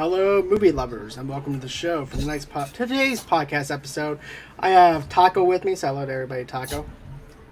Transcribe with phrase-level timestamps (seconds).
[0.00, 2.06] And hello, movie lovers, and welcome to the show.
[2.06, 4.18] For tonight's po- today's podcast episode,
[4.58, 5.74] I have Taco with me.
[5.74, 6.86] So hello to everybody, Taco.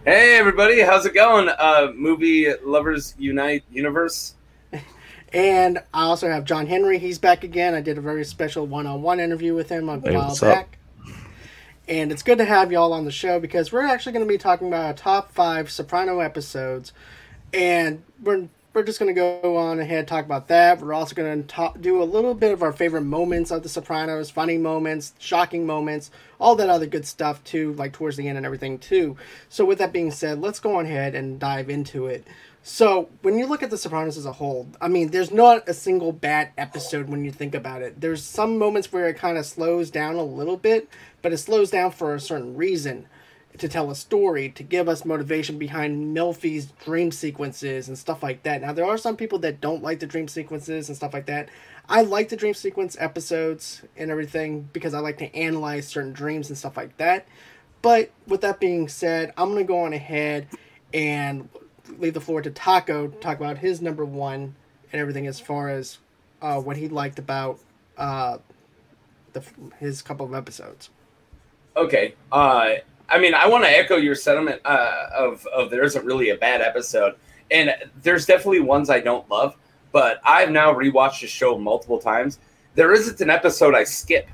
[0.06, 1.50] Hey everybody, how's it going?
[1.50, 4.34] Uh, movie lovers unite universe.
[5.30, 6.98] And I also have John Henry.
[6.98, 7.74] He's back again.
[7.74, 10.54] I did a very special one-on-one interview with him a Hey, while what's up?
[10.54, 10.78] back.
[11.86, 14.38] And it's good to have y'all on the show because we're actually going to be
[14.38, 16.94] talking about our top five Soprano episodes,
[17.52, 20.80] and we're we're just going to go on ahead talk about that.
[20.80, 24.30] We're also going to do a little bit of our favorite moments of The Sopranos,
[24.30, 28.46] funny moments, shocking moments, all that other good stuff too, like towards the end and
[28.46, 29.16] everything too.
[29.48, 32.26] So with that being said, let's go on ahead and dive into it.
[32.62, 35.72] So when you look at The Sopranos as a whole, I mean, there's not a
[35.72, 38.00] single bad episode when you think about it.
[38.00, 40.88] There's some moments where it kind of slows down a little bit,
[41.22, 43.06] but it slows down for a certain reason
[43.56, 48.42] to tell a story, to give us motivation behind Milfy's dream sequences and stuff like
[48.42, 48.60] that.
[48.60, 51.48] Now, there are some people that don't like the dream sequences and stuff like that.
[51.88, 56.50] I like the dream sequence episodes and everything because I like to analyze certain dreams
[56.50, 57.26] and stuff like that.
[57.80, 60.48] But with that being said, I'm going to go on ahead
[60.92, 61.48] and
[61.98, 64.54] leave the floor to Taco to talk about his number one
[64.92, 65.98] and everything as far as
[66.42, 67.58] uh, what he liked about
[67.96, 68.38] uh,
[69.32, 69.42] the,
[69.78, 70.90] his couple of episodes.
[71.76, 72.14] Okay.
[72.30, 72.74] Uh,
[73.08, 76.36] I mean, I want to echo your sentiment uh, of of there isn't really a
[76.36, 77.14] bad episode,
[77.50, 79.56] and there's definitely ones I don't love.
[79.92, 82.38] But I've now rewatched the show multiple times.
[82.74, 84.28] There isn't an episode I skip,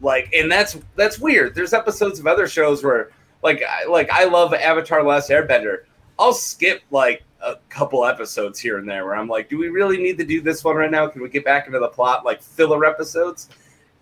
[0.00, 1.54] like, and that's that's weird.
[1.54, 3.10] There's episodes of other shows where,
[3.42, 5.84] like, I, like I love Avatar: Last Airbender.
[6.18, 9.96] I'll skip like a couple episodes here and there where I'm like, do we really
[9.96, 11.06] need to do this one right now?
[11.08, 13.48] Can we get back into the plot like filler episodes?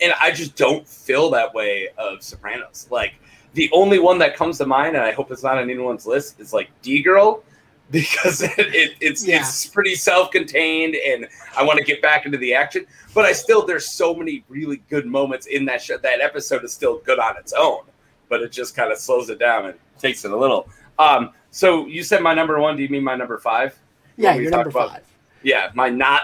[0.00, 2.88] And I just don't feel that way of Sopranos.
[2.90, 3.14] Like
[3.54, 6.41] the only one that comes to mind, and I hope it's not on anyone's list,
[6.41, 7.42] is like D Girl,
[7.91, 9.41] because it, it, it's Yeah.
[9.41, 11.26] it's pretty self-contained, and
[11.56, 12.86] I want to get back into the action.
[13.14, 15.97] But I still, there's so many really good moments in that show.
[15.98, 17.82] That episode is still good on its own,
[18.28, 20.69] but it just kind of slows it down and takes it a little.
[20.98, 22.76] Um, so you said my number one.
[22.76, 23.78] Do you mean my number five?
[24.16, 25.04] Yeah, we number about- five.
[25.42, 26.22] Yeah, my not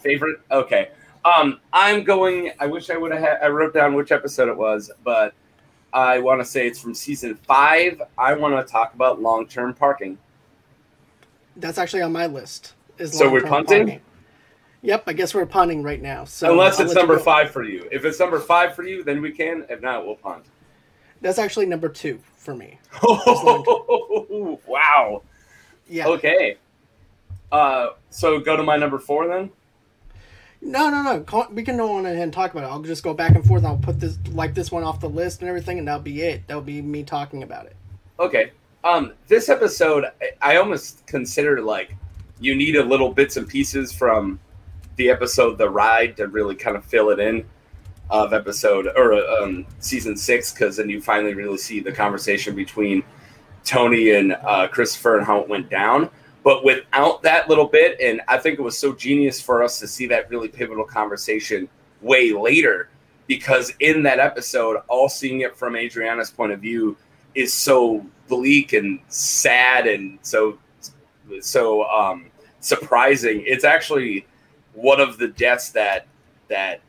[0.00, 0.40] favorite.
[0.50, 0.88] Okay.
[1.24, 2.52] Um, I'm going.
[2.60, 3.38] I wish I would have.
[3.42, 5.34] I wrote down which episode it was, but
[5.94, 8.02] I want to say it's from season five.
[8.18, 10.18] I want to talk about long-term parking.
[11.56, 12.74] That's actually on my list.
[12.98, 13.86] Is So we're punting?
[13.86, 14.00] parking.
[14.82, 16.24] Yep, I guess we're punting right now.
[16.24, 17.88] So Unless I'll it's number five for you.
[17.92, 19.64] If it's number five for you, then we can.
[19.70, 20.44] If not, we'll punt.
[21.20, 22.78] That's actually number two for me.
[24.66, 25.22] wow.
[25.88, 26.08] Yeah.
[26.08, 26.56] Okay.
[27.52, 29.50] Uh, so go to my number four then.
[30.64, 31.46] No, no, no.
[31.52, 32.68] We can go on ahead and talk about it.
[32.68, 33.64] I'll just go back and forth.
[33.64, 36.46] I'll put this like this one off the list and everything, and that'll be it.
[36.46, 37.76] That'll be me talking about it.
[38.18, 38.52] Okay.
[38.82, 41.94] Um, this episode, I, I almost consider like
[42.40, 44.40] you need a little bits and pieces from
[44.96, 47.44] the episode "The Ride" to really kind of fill it in
[48.10, 53.02] of episode or um, season six, because then you finally really see the conversation between
[53.64, 56.10] Tony and uh, Christopher and how it went down.
[56.44, 59.88] But without that little bit, and I think it was so genius for us to
[59.88, 61.68] see that really pivotal conversation
[62.02, 62.90] way later,
[63.26, 66.96] because in that episode, all seeing it from Adriana's point of view
[67.34, 70.58] is so bleak and sad and so
[71.40, 72.26] so um,
[72.60, 73.42] surprising.
[73.46, 74.26] It's actually
[74.74, 76.06] one of the deaths that
[76.48, 76.80] that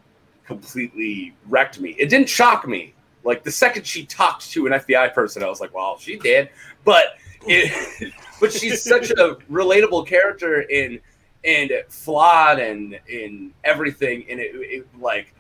[0.46, 1.92] completely wrecked me.
[1.92, 2.94] It didn't shock me.
[3.24, 6.50] Like the second she talked to an FBI person, I was like, "Well, she did,"
[6.84, 7.18] but
[7.48, 11.00] it, but she's such a relatable character in
[11.44, 15.34] and flawed and in everything, and it, it like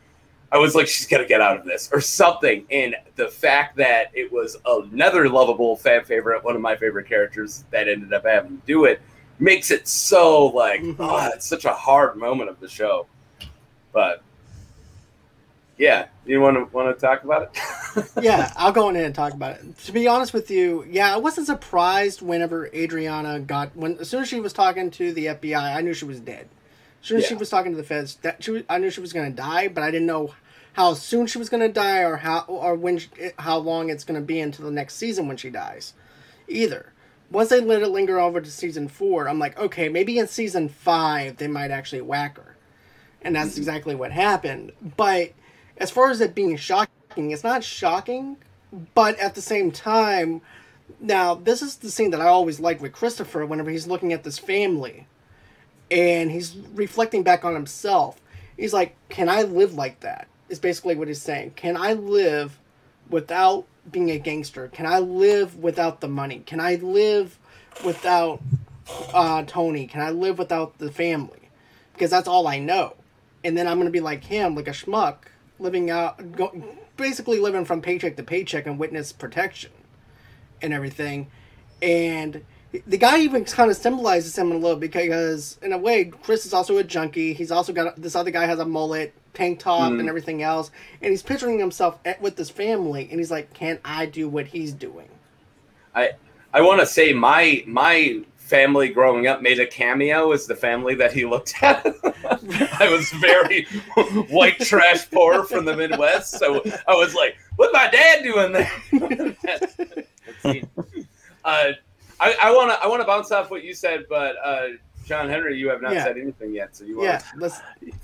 [0.52, 2.66] I was like, she's gonna get out of this or something.
[2.70, 7.66] And the fact that it was another lovable fan favorite, one of my favorite characters
[7.72, 9.02] that ended up having to do it,
[9.40, 10.96] makes it so like, Mhm.
[11.00, 13.08] oh, it's such a hard moment of the show.
[13.92, 14.22] But
[15.78, 18.12] yeah, you want to want to talk about it?
[18.22, 19.78] yeah, I'll go on in and talk about it.
[19.80, 24.22] To be honest with you, yeah, I wasn't surprised whenever Adriana got when as soon
[24.22, 26.48] as she was talking to the FBI, I knew she was dead.
[27.02, 29.02] As soon as she was talking to the feds, that she was, I knew she
[29.02, 30.34] was going to die, but I didn't know
[30.74, 34.04] how soon she was going to die or how or when she, how long it's
[34.04, 35.94] going to be until the next season when she dies.
[36.48, 36.92] Either.
[37.32, 40.70] Once they let it linger over to season 4, I'm like, okay, maybe in season
[40.70, 42.56] 5 they might actually whack her.
[43.22, 43.62] And that's mm-hmm.
[43.62, 44.72] exactly what happened.
[44.96, 45.34] But
[45.78, 48.38] as far as it being shocking, it's not shocking,
[48.94, 50.42] but at the same time,
[51.00, 54.24] now this is the scene that I always like with Christopher whenever he's looking at
[54.24, 55.08] this family
[55.92, 58.22] and he's reflecting back on himself.
[58.58, 60.28] He's like, Can I live like that?
[60.50, 61.52] Is basically what he's saying.
[61.56, 62.60] Can I live
[63.10, 64.68] without being a gangster?
[64.70, 66.44] Can I live without the money?
[66.46, 67.38] Can I live
[67.84, 68.42] without
[69.14, 69.88] uh, Tony?
[69.88, 71.50] Can I live without the family?
[71.94, 72.96] Because that's all I know.
[73.44, 75.18] and then I'm gonna be like him, like a schmuck,
[75.60, 76.52] living out, go,
[76.98, 79.72] basically living from paycheck to paycheck and witness protection
[80.62, 81.28] and everything.
[81.82, 82.44] And
[82.88, 86.54] the guy even kind of symbolizes him a little because, in a way, Chris is
[86.54, 87.34] also a junkie.
[87.34, 90.00] He's also got this other guy has a mullet, tank top, mm.
[90.00, 90.72] and everything else,
[91.02, 94.48] and he's picturing himself at, with his family, and he's like, "Can I do what
[94.48, 95.08] he's doing?"
[95.94, 96.12] I
[96.54, 100.94] I want to say my my family growing up made a cameo as the family
[100.96, 101.86] that he looked at.
[102.80, 103.66] I was very
[104.30, 109.36] white trash poor from the Midwest, so I was like, "What's my dad doing there?"
[111.46, 111.72] uh,
[112.20, 114.68] I want to I want to bounce off what you said, but uh,
[115.06, 116.04] John Henry, you have not yeah.
[116.04, 117.22] said anything yet, so you want yeah,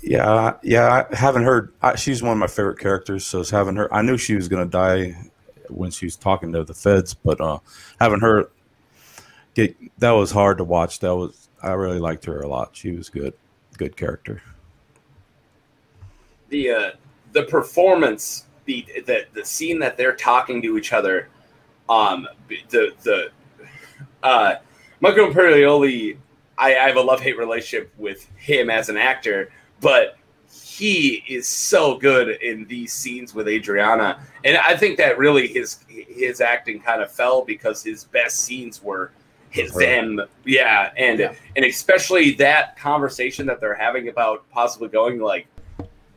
[0.02, 1.06] yeah, yeah.
[1.10, 1.72] I haven't heard.
[1.82, 3.90] I, she's one of my favorite characters, so I haven't heard.
[3.92, 5.16] I knew she was going to die
[5.68, 7.58] when she was talking to the feds, but uh,
[8.00, 8.46] haven't heard.
[9.54, 10.98] Get that was hard to watch.
[11.00, 12.70] That was I really liked her a lot.
[12.72, 13.34] She was good,
[13.78, 14.42] good character.
[16.48, 16.90] The uh,
[17.32, 21.28] the performance, the the the scene that they're talking to each other,
[21.88, 23.30] um, the the
[24.22, 24.56] uh,
[25.00, 26.16] Michael Imperioli,
[26.58, 29.50] I, I have a love hate relationship with him as an actor,
[29.80, 30.16] but
[30.50, 35.84] he is so good in these scenes with Adriana, and I think that really his
[35.88, 39.12] his acting kind of fell because his best scenes were
[39.52, 41.34] his them, yeah, and yeah.
[41.56, 45.46] and especially that conversation that they're having about possibly going like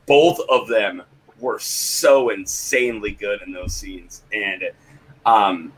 [0.06, 1.04] both of them
[1.40, 4.64] were so insanely good in those scenes, and
[5.26, 5.74] um,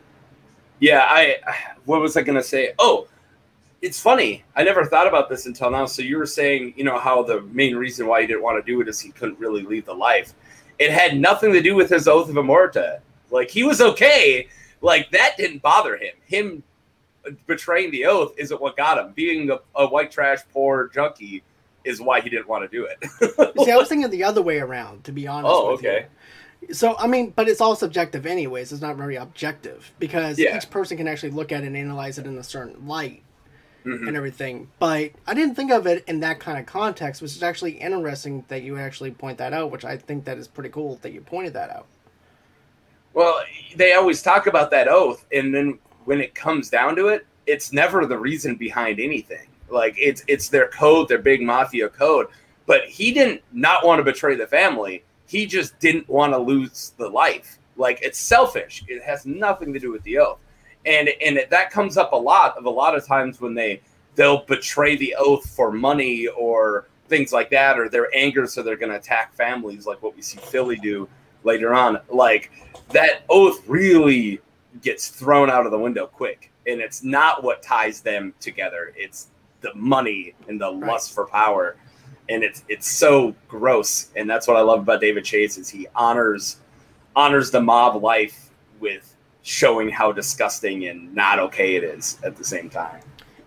[0.80, 1.38] yeah, I
[1.86, 2.74] what was I going to say?
[2.77, 3.07] Oh,
[3.81, 4.44] it's funny.
[4.56, 5.86] I never thought about this until now.
[5.88, 8.71] So you were saying, you know, how the main reason why he didn't want to
[8.71, 10.33] do it is he couldn't really leave the life.
[10.80, 13.00] It had nothing to do with his oath of omertà.
[13.31, 14.48] Like he was okay.
[14.81, 16.13] Like that didn't bother him.
[16.25, 16.63] Him
[17.45, 19.13] betraying the oath isn't what got him.
[19.13, 21.44] Being a, a white trash poor junkie
[21.83, 23.56] is why he didn't want to do it.
[23.63, 25.06] See, I was thinking the other way around.
[25.06, 25.51] To be honest.
[25.53, 26.07] Oh, okay.
[26.62, 26.74] You.
[26.74, 28.71] So I mean, but it's all subjective, anyways.
[28.71, 30.57] It's not very objective because yeah.
[30.57, 33.24] each person can actually look at it and analyze it in a certain light
[33.85, 34.07] mm-hmm.
[34.07, 34.69] and everything.
[34.79, 38.44] But I didn't think of it in that kind of context, which is actually interesting
[38.47, 39.71] that you actually point that out.
[39.71, 41.85] Which I think that is pretty cool that you pointed that out.
[43.13, 43.41] Well,
[43.75, 47.71] they always talk about that oath, and then when it comes down to it, it's
[47.71, 49.48] never the reason behind anything.
[49.69, 52.27] Like it's it's their code, their big mafia code.
[52.65, 56.94] But he didn't not want to betray the family he just didn't want to lose
[56.98, 57.59] the life.
[57.75, 58.83] Like it's selfish.
[58.88, 60.39] It has nothing to do with the oath.
[60.86, 63.81] And and that comes up a lot of a lot of times when they
[64.15, 68.75] they'll betray the oath for money or things like that or their anger, so they're
[68.75, 71.07] going to attack families like what we see Philly do
[71.44, 72.00] later on.
[72.10, 72.51] Like
[72.89, 74.42] that oath really
[74.81, 78.94] gets thrown out of the window quick and it's not what ties them together.
[78.95, 79.27] It's
[79.62, 80.91] the money and the right.
[80.91, 81.77] lust for power
[82.29, 84.09] and it's it's so gross.
[84.15, 86.57] And that's what I love about David Chase is he honors
[87.15, 92.44] honors the mob life with showing how disgusting and not okay it is at the
[92.44, 93.00] same time.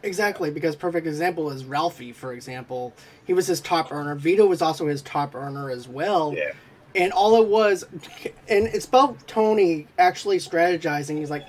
[0.02, 2.94] Exactly, because perfect example is Ralphie, for example.
[3.26, 4.14] He was his top earner.
[4.14, 6.32] Vito was also his top earner as well.
[6.34, 6.52] Yeah.
[6.94, 7.84] And all it was,
[8.48, 11.18] and it's about Tony actually strategizing.
[11.18, 11.46] He's like,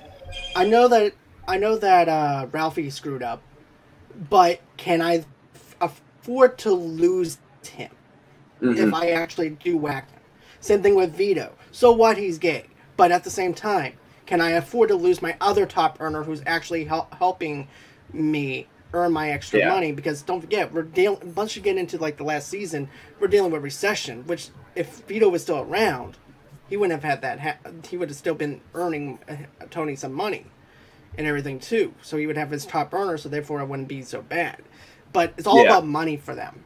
[0.54, 1.14] I know that
[1.48, 3.42] I know that uh, Ralphie screwed up,
[4.30, 5.24] but can I
[5.80, 7.90] afford to lose him
[8.60, 8.88] mm-hmm.
[8.88, 10.20] if I actually do whack him.
[10.60, 11.52] Same thing with Vito.
[11.72, 12.16] So what?
[12.16, 13.94] He's gay, but at the same time,
[14.26, 17.68] can I afford to lose my other top earner who's actually hel- helping
[18.12, 19.70] me earn my extra yeah.
[19.70, 19.90] money?
[19.90, 21.34] Because don't forget, we're dealing.
[21.34, 24.24] Once you get into like the last season, we're dealing with recession.
[24.26, 26.16] Which, if Vito was still around,
[26.68, 27.40] he wouldn't have had that.
[27.40, 29.36] Ha- he would have still been earning uh,
[29.70, 30.46] Tony some money
[31.18, 31.94] and everything too.
[32.02, 33.18] So he would have his top earner.
[33.18, 34.62] So therefore, it wouldn't be so bad
[35.12, 35.70] but it's all yeah.
[35.70, 36.64] about money for them.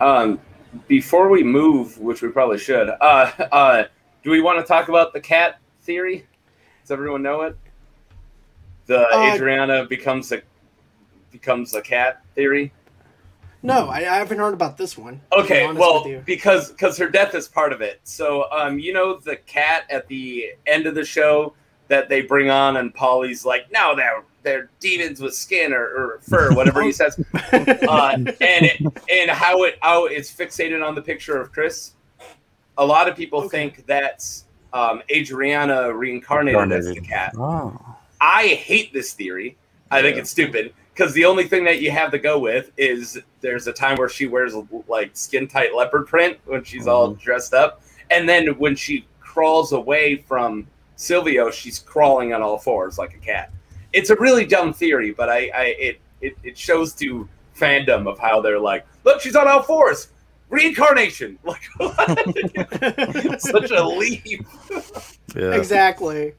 [0.00, 0.40] Um,
[0.88, 3.84] before we move, which we probably should, uh, uh,
[4.22, 6.26] do we want to talk about the cat theory?
[6.82, 7.56] Does everyone know it?
[8.86, 10.42] The uh, Adriana becomes a
[11.30, 12.72] becomes a cat theory.
[13.62, 15.20] No, I, I haven't heard about this one.
[15.32, 18.00] Okay, well, because because her death is part of it.
[18.04, 21.54] So, um, you know the cat at the end of the show
[21.88, 26.20] that they bring on, and Polly's like, "No, they're they're demons with skin or, or
[26.22, 31.02] fur, whatever he says, uh, and it, and how it how it's fixated on the
[31.02, 31.92] picture of Chris.
[32.78, 33.48] A lot of people okay.
[33.48, 37.34] think that's um, Adriana reincarnated as the cat.
[37.36, 37.78] Oh.
[38.22, 39.58] I hate this theory.
[39.90, 40.02] I yeah.
[40.02, 43.66] think it's stupid because the only thing that you have to go with is there's
[43.66, 44.54] a time where she wears
[44.86, 46.90] like skin tight leopard print when she's mm-hmm.
[46.90, 50.66] all dressed up, and then when she crawls away from
[50.96, 53.50] Silvio, she's crawling on all fours like a cat
[53.92, 58.18] it's a really dumb theory, but I, I it, it, it shows to fandom of
[58.18, 60.08] how they're like, look, she's on all fours.
[60.48, 61.38] reincarnation.
[61.44, 63.40] Like what?
[63.40, 64.46] such a leap.
[65.34, 65.54] Yeah.
[65.54, 66.34] exactly.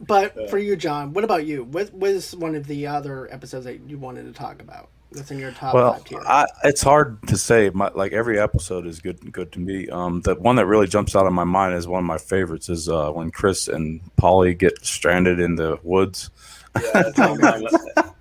[0.00, 0.46] But Yeah.
[0.48, 1.64] for you, John, what about you?
[1.64, 4.88] What was one of the other episodes that you wanted to talk about?
[5.12, 6.20] That's in your top Well, five tier.
[6.26, 7.70] I, it's hard to say.
[7.72, 9.88] My, like every episode is good, good to me.
[9.88, 12.68] Um, the one that really jumps out of my mind is one of my favorites.
[12.68, 16.30] Is uh, when Chris and Polly get stranded in the woods.
[16.74, 17.76] Yeah, that's on my list.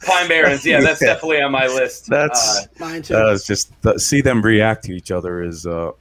[0.05, 0.65] Pine Barrens.
[0.65, 1.15] Yeah, that's Yeah.
[1.15, 2.07] definitely on my list.
[2.07, 3.15] That's- Uh, Mine too.
[3.15, 5.91] That is just the, see them react to each other is uh,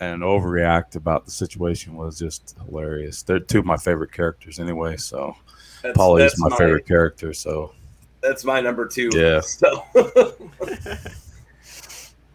[0.00, 3.22] and overreact about the situation was just hilarious.
[3.22, 4.96] They're two of my favorite characters anyway.
[4.96, 5.36] So
[5.82, 7.34] that's, Polly is that's my, favorite character.
[7.34, 7.74] So
[8.22, 9.10] That's my number two.
[9.12, 9.40] Yeah.
[9.40, 9.84] So.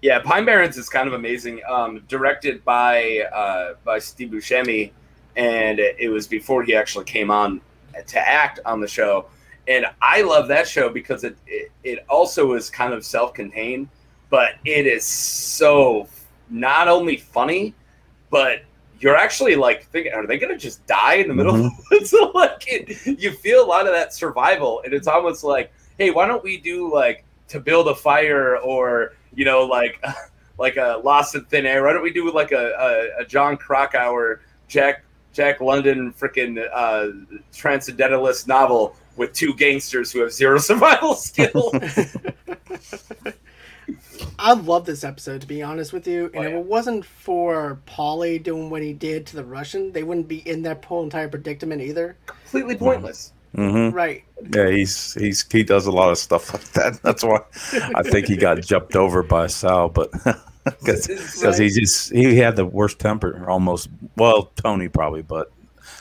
[0.01, 1.61] yeah, Pine Barrens is kind of amazing.
[1.67, 4.91] Um, directed by uh, by Steve Buscemi,
[5.35, 7.61] and it was before he actually came on
[8.07, 9.25] to act on the show.
[9.67, 13.89] And I love that show because it it, it also is kind of self contained,
[14.29, 16.07] but it is so
[16.49, 17.73] not only funny,
[18.29, 18.63] but
[18.99, 22.09] you're actually like thinking, are they gonna just die in the middle of the woods?
[22.11, 26.11] so like it, you feel a lot of that survival, and it's almost like, hey,
[26.11, 30.03] why don't we do like to build a fire or you know like
[30.57, 31.83] like a Lost in Thin Air?
[31.83, 37.09] Why don't we do like a, a, a Jon Krakauer, Jack Jack London freaking uh,
[37.53, 41.71] transcendentalist novel with two gangsters who have zero survival skill?
[44.39, 46.25] I love this episode to be honest with you.
[46.33, 50.03] And Oh, if it wasn't for Polly doing what he did to the Russian, they
[50.03, 52.17] wouldn't be in that whole entire predicament either.
[52.25, 53.31] Completely pointless.
[53.55, 54.23] hmm Right.
[54.53, 56.99] yeah, he's he's he does a lot of stuff like that.
[57.03, 57.39] That's why
[57.95, 60.11] I think he got jumped over by Sal, but
[60.65, 63.89] because It's- he just he had the worst temper almost.
[64.17, 65.51] Well, Tony probably, but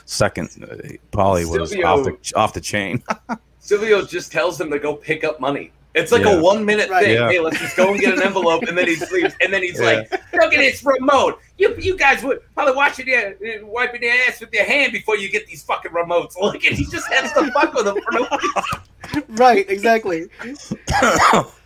[0.05, 0.75] second, uh,
[1.11, 3.03] Polly was off the off the chain.
[3.59, 5.71] Silvio just tells them to go pick up money.
[5.95, 6.33] It's like Yeah.
[6.33, 7.05] a one minute Right.
[7.05, 7.15] thing.
[7.15, 7.29] Yeah.
[7.29, 9.79] Hey, let's just go and get an envelope, and then he sleeps, And then he's
[9.79, 11.39] like, "Look at this remote.
[11.57, 13.33] You you guys would probably washing your
[13.65, 16.85] wiping your ass with your hand before you get these fucking remotes." Look, and he
[16.85, 18.81] just has to fuck with them for no reason.
[19.29, 20.27] Right, exactly.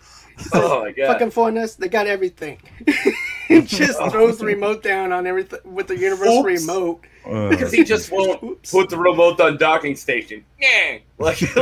[0.53, 1.07] Oh my god!
[1.07, 2.59] Fucking Forness, they got everything.
[3.47, 6.61] he just throws the remote down on everything with the universal Oops.
[6.61, 7.01] remote.
[7.25, 8.71] Uh, Because he just won't Oops.
[8.71, 10.43] put the remote on docking station.
[10.59, 10.99] Yeah.
[11.17, 11.37] Like,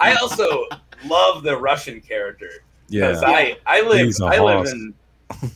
[0.00, 0.64] I also
[1.06, 2.50] love the Russian character.
[2.88, 4.72] Because yeah, I, I live I live hoss.
[4.72, 4.94] in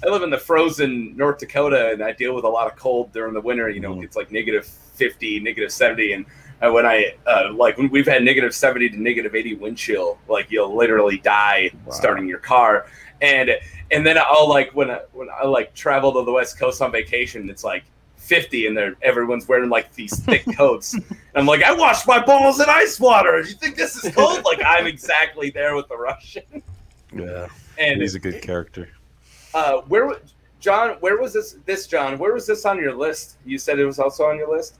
[0.04, 3.12] I live in the frozen North Dakota and I deal with a lot of cold
[3.12, 3.68] during the winter.
[3.68, 4.04] You know, Mhm.
[4.04, 6.25] it's like negative fifty, negative seventy, and
[6.62, 10.18] uh, when I uh, like when we've had negative seventy to negative eighty wind chill,
[10.28, 11.92] like you'll literally die Wow.
[11.92, 12.87] starting your car.
[13.23, 13.50] And
[13.90, 16.92] and then I'll like when I, when I like travel to the West Coast on
[16.92, 17.84] vacation, it's like.
[18.16, 22.25] 50 and they're everyone's wearing like these thick coats and i'm like i washed my
[22.25, 25.96] balls in ice water you think this is cold like i'm exactly there with the
[25.99, 26.42] russian
[27.12, 28.88] yeah, and he's a good character.
[29.52, 30.11] uh, where,
[30.58, 30.96] John?
[31.00, 31.56] Where was this?
[31.66, 32.16] This John?
[32.18, 33.37] Where was this on your list?
[33.44, 34.78] You said it was also on your list.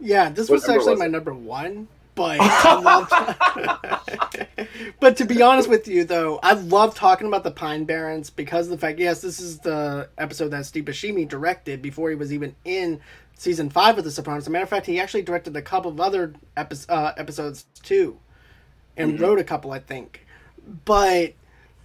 [0.00, 1.88] Yeah, this What was actually was my number one.
[2.14, 4.68] But I loved,
[5.00, 8.66] but to be honest with you, though, I love talking about the Pine Barrens because
[8.66, 12.32] of the fact, yes, this is the episode that Steve Buscemi directed before he was
[12.32, 13.00] even in
[13.36, 14.44] season five of The Sopranos.
[14.44, 17.66] As a matter of fact, he actually directed a couple of other epi- uh, episodes
[17.82, 18.16] too,
[18.96, 20.24] and wrote a couple, I think.
[20.84, 21.34] But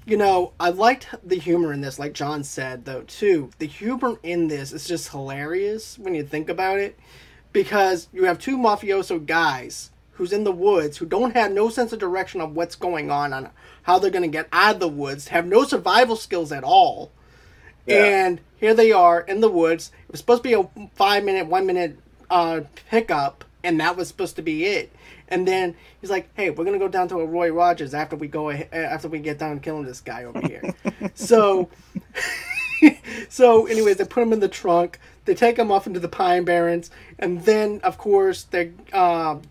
[0.06, 3.52] you know, I liked the humor in this, like John said, though, too.
[3.60, 6.98] The humor in this is just hilarious when you think about it,
[7.52, 11.94] because you have two mafioso guys who's in the woods who don't have no sense
[11.94, 13.50] of direction of what's going on, on
[13.84, 17.12] how they're going to get out of the woods, have no survival skills at all.
[17.86, 18.04] Yeah.
[18.04, 19.92] And here they are in the woods.
[20.08, 21.98] It was supposed to be a five minute, one minute
[22.30, 24.92] uh, pickup, and that was supposed to be it.
[25.28, 28.28] And then he's like, "Hey, we're gonna go down to a Roy Rogers after we
[28.28, 30.74] go ahe- after we get done killing this guy over here."
[31.14, 31.70] so,
[33.30, 35.00] so anyways, they put him in the trunk.
[35.30, 39.44] They take him off into the Pine Barrens, and then of course they um,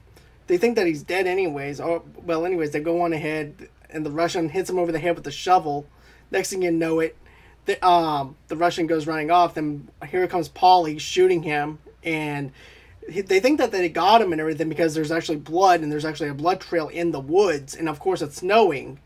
[0.49, 1.79] they think that he's dead anyways.
[1.81, 5.15] Or well, anyways, they go on ahead, and the Russian hits him over the head
[5.15, 5.87] with a shovel.
[6.33, 7.17] Next thing you know it,
[7.67, 9.55] the um the Russian goes running off.
[9.55, 12.51] Then here comes Polly shooting him, and
[13.09, 16.05] he, they think that they got him and everything because there's actually blood and there's
[16.05, 18.99] actually a blood trail in the woods, and of course it's snowing,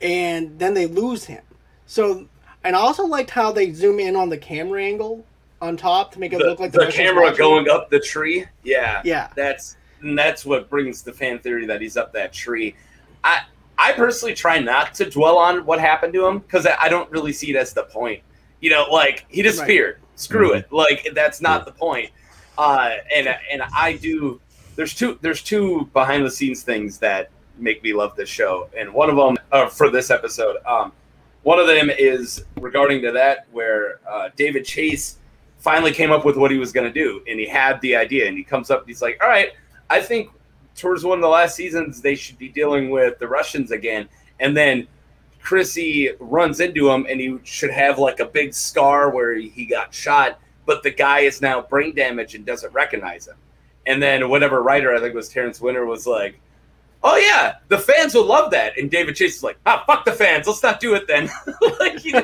[0.00, 1.44] and then they lose him.
[1.86, 2.26] So,
[2.64, 5.24] and I also liked how they zoom in on the camera angle
[5.64, 7.38] on top to make it The, look like the, the camera watching.
[7.38, 8.44] going up the tree.
[8.62, 12.76] Yeah, Yeah, that's and that's what brings the fan theory that he's up that tree.
[13.24, 13.40] I
[13.78, 17.10] I personally try not to dwell on what happened to him because I, I don't
[17.10, 18.22] really see it as the point.
[18.60, 19.98] You know, like he disappeared.
[20.16, 20.58] Screw Mhm.
[20.60, 20.72] it.
[20.72, 22.10] Like that's not the point.
[22.56, 24.40] Uh, and and I do.
[24.76, 25.18] There's two.
[25.22, 29.16] There's two behind the scenes things that make me love this show, and one of
[29.16, 30.56] them uh, for this episode.
[30.66, 30.92] Um,
[31.42, 35.18] one of them is regarding to that, where uh, David Chase
[35.64, 38.28] finally came up with what he was going to do, and he had the idea,
[38.28, 39.48] and he comes up, and he's like, "All right,
[39.90, 40.30] I think
[40.76, 44.56] towards one of the last seasons they should be dealing with the Russians again," and
[44.56, 44.86] then.
[45.44, 49.92] Chrissy runs into him and he should have like a big scar where he got
[49.92, 53.36] shot, but the guy is now brain damaged and doesn't recognize him.
[53.86, 56.40] And then whatever writer, I think was Terrence Winter, was like,
[57.04, 60.12] "Oh yeah, the fans will love that." And David Chase is like, "Ah, fuck the
[60.12, 60.46] fans.
[60.46, 61.28] Let's not do it then."
[61.78, 62.12] like, he,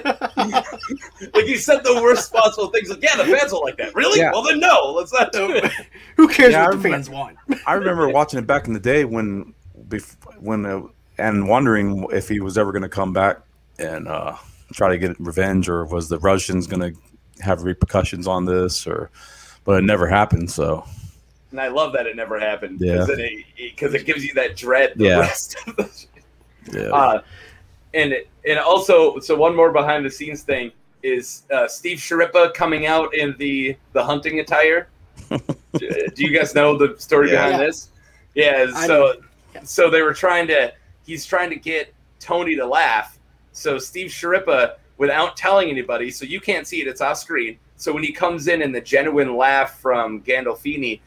[1.34, 2.88] like he said the worst possible things.
[2.90, 3.94] Like, yeah, the fans will like that.
[3.94, 4.18] Really?
[4.18, 4.32] Yeah.
[4.32, 5.70] Well, then no, let's not do it.
[6.16, 7.36] Who cares Yeah, I what the remember- fans want?
[7.66, 9.54] I remember watching it back in the day when,
[10.38, 10.82] when, uh,
[11.18, 13.38] and wondering if he was ever going to come back
[13.78, 14.34] and uh,
[14.72, 17.00] try to get revenge, or was the Russians going to
[17.42, 19.10] have repercussions on this, or,
[19.64, 20.50] but it never happened.
[20.50, 20.84] So
[21.50, 22.92] And I love that it never happened Yeah.
[23.04, 24.92] because it, because it gives you that dread.
[24.96, 25.18] The Yeah.
[25.20, 25.90] rest of the
[26.72, 27.22] yeah, Uh,
[27.94, 28.14] and
[28.46, 30.70] and also, so one more behind the scenes thing
[31.02, 34.88] is uh, Steve Schirripa coming out in the the hunting attire.
[35.30, 35.38] do,
[36.14, 37.46] do you guys know the story Yeah.
[37.48, 37.88] behind this?
[38.34, 38.70] Yeah.
[38.86, 39.14] So.
[39.54, 39.62] Yeah.
[39.64, 40.72] so they were trying to.
[41.06, 43.18] He's trying to get Tony to laugh.
[43.52, 46.86] So Steve Schirripa, without telling anybody, so you can't see it.
[46.86, 47.58] It's off screen.
[47.76, 51.00] So when he comes in and the genuine laugh from Gandolfini,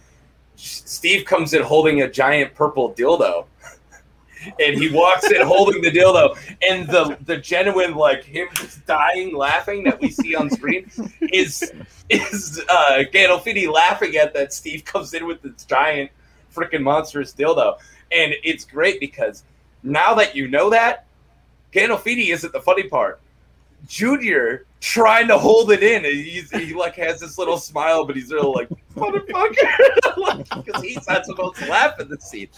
[0.55, 3.45] Steve comes in holding a giant purple dildo.
[4.59, 9.33] And he walks in holding the dildo, and the the genuine like him just dying
[9.33, 10.91] laughing that we see on screen
[11.31, 11.71] is
[12.09, 16.11] is uh, Gandolfini laughing at that Steve comes in with this giant
[16.53, 17.77] freaking monstrous dildo,
[18.11, 19.45] and it's great because
[19.81, 21.05] now that you know that,
[21.71, 23.21] Gandolfini isn't the funny part.
[23.87, 28.15] Junior trying to hold it in, and he's, he like has this little smile, but
[28.15, 32.49] he's really like motherfucker, because he's not supposed to laugh in the scene.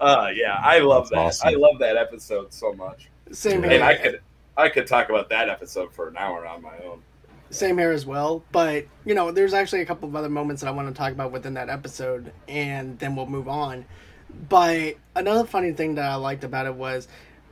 [0.00, 1.46] Uh, yeah, I love That's that.
[1.46, 1.48] awesome.
[1.48, 3.82] I love that episode so much, Same and here.
[3.82, 4.20] I could
[4.56, 7.02] I could talk about that episode for an hour on my own.
[7.50, 8.44] Same here as well.
[8.52, 11.12] But, you know, there's actually a couple of other moments that I want to talk
[11.12, 13.84] about within that episode, and then we'll move on.
[14.48, 17.08] But another funny thing that I liked about it was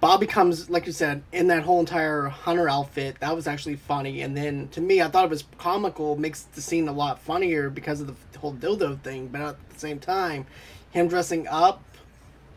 [0.07, 3.17] Bobby comes, like you said, in that whole entire hunter outfit.
[3.19, 4.23] That was actually funny.
[4.23, 7.71] And then to me, I thought it was comical, makes the scene a lot funnier
[7.71, 9.27] because of the whole dildo thing.
[9.27, 10.47] But at the same time,
[10.93, 11.83] him dressing up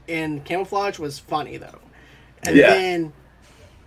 [0.07, 1.79] in camouflage was funny, though.
[2.43, 2.69] And Yeah.
[2.69, 3.13] then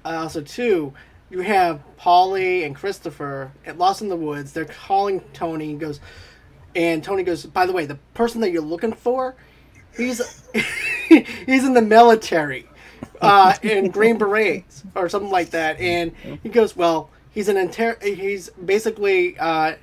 [0.05, 0.93] uh, also, too,
[1.31, 4.55] you have Polly and Christopher at Lost in the Woods.
[4.55, 6.01] They're calling Tony and goes,
[6.75, 9.37] and Tony goes, by the way, the person that you're looking for,
[9.97, 10.21] he's
[11.47, 12.67] he's in the military,
[13.23, 15.81] uh, in Green Berets or something like that.
[15.81, 19.75] And he goes, well, he's an inter, he's basically, uh,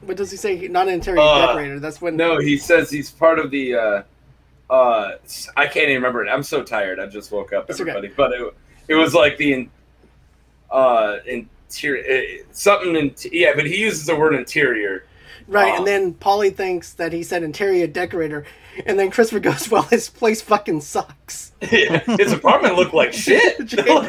[0.00, 0.56] what does he say?
[0.56, 1.78] He- Not an interior Uh, decorator.
[1.80, 3.74] That's when No, he says he's part of the.
[3.74, 4.02] Uh,
[4.70, 5.16] uh,
[5.56, 6.30] I can't even remember it.
[6.30, 7.00] I'm so tired.
[7.00, 8.10] I just woke up, It's okay.
[8.16, 8.54] But it,
[8.88, 9.70] it was like the in-
[10.70, 12.04] uh, interior
[12.40, 12.94] uh, something.
[12.96, 15.04] In, yeah, but he uses the word interior.
[15.48, 18.44] Right, and then Polly thinks that he said interior decorator,
[18.86, 23.58] and then Christopher goes, "Well, his place fucking sucks." His apartment looked like shit.
[23.86, 24.08] what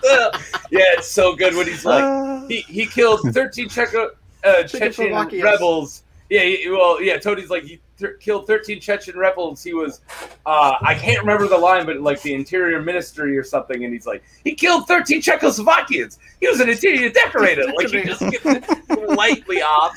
[0.00, 0.40] the?
[0.70, 4.10] Yeah, it's so good when he's like he, he killed 13 Checo,
[4.44, 6.04] uh, Chechen rebels.
[6.30, 9.62] Yeah, he, well, yeah, Tony's like he th- killed 13 Chechen rebels.
[9.62, 10.00] He was,
[10.46, 13.84] uh, I can't remember the line, but like the interior ministry or something.
[13.84, 16.18] And he's like, he killed 13 Czechoslovakians.
[16.40, 17.64] He was an interior decorator.
[17.76, 19.94] like he just gets it lightly off.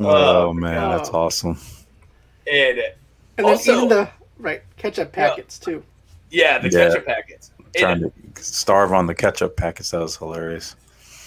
[0.00, 1.58] Oh Oh, man, that's awesome.
[2.50, 4.08] And And then Also- even the
[4.38, 5.82] right ketchup packets too.
[6.30, 6.88] yeah, the Yeah.
[6.88, 7.50] ketchup packets.
[7.76, 9.90] Trying And to starve on the ketchup packets.
[9.90, 10.74] That was hilarious.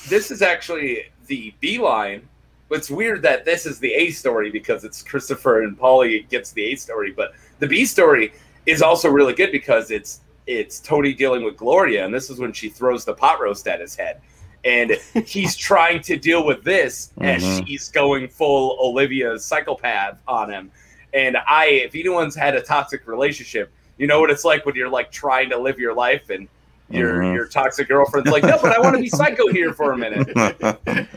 [0.09, 2.27] this is actually the B line.
[2.71, 6.63] It's weird that this is the A story because it's Christopher and Polly gets the
[6.71, 8.33] A story, but the B story
[8.65, 12.51] is also really good because it's it's Tony dealing with Gloria, and this is when
[12.51, 14.19] she throws the pot roast at his head,
[14.63, 14.91] and
[15.25, 17.67] he's trying to deal with this as Mhm.
[17.67, 20.71] she's going full Olivia psychopath on him.
[21.13, 24.89] And I, if anyone's had a toxic relationship, you know what it's like when you're
[24.89, 26.47] like trying to live your life and
[26.89, 27.33] your Mhm.
[27.35, 30.29] your toxic girlfriend's like, no, but I want to be psycho here for a minute.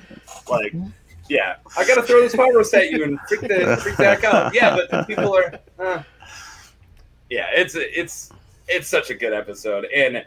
[0.48, 0.74] Like,
[1.28, 4.54] yeah, I gotta throw this roast at you and freak the freak that out.
[4.54, 6.02] Yeah, but the people are, uh.
[7.30, 8.30] yeah, it's it's
[8.68, 10.24] it's such a good episode, and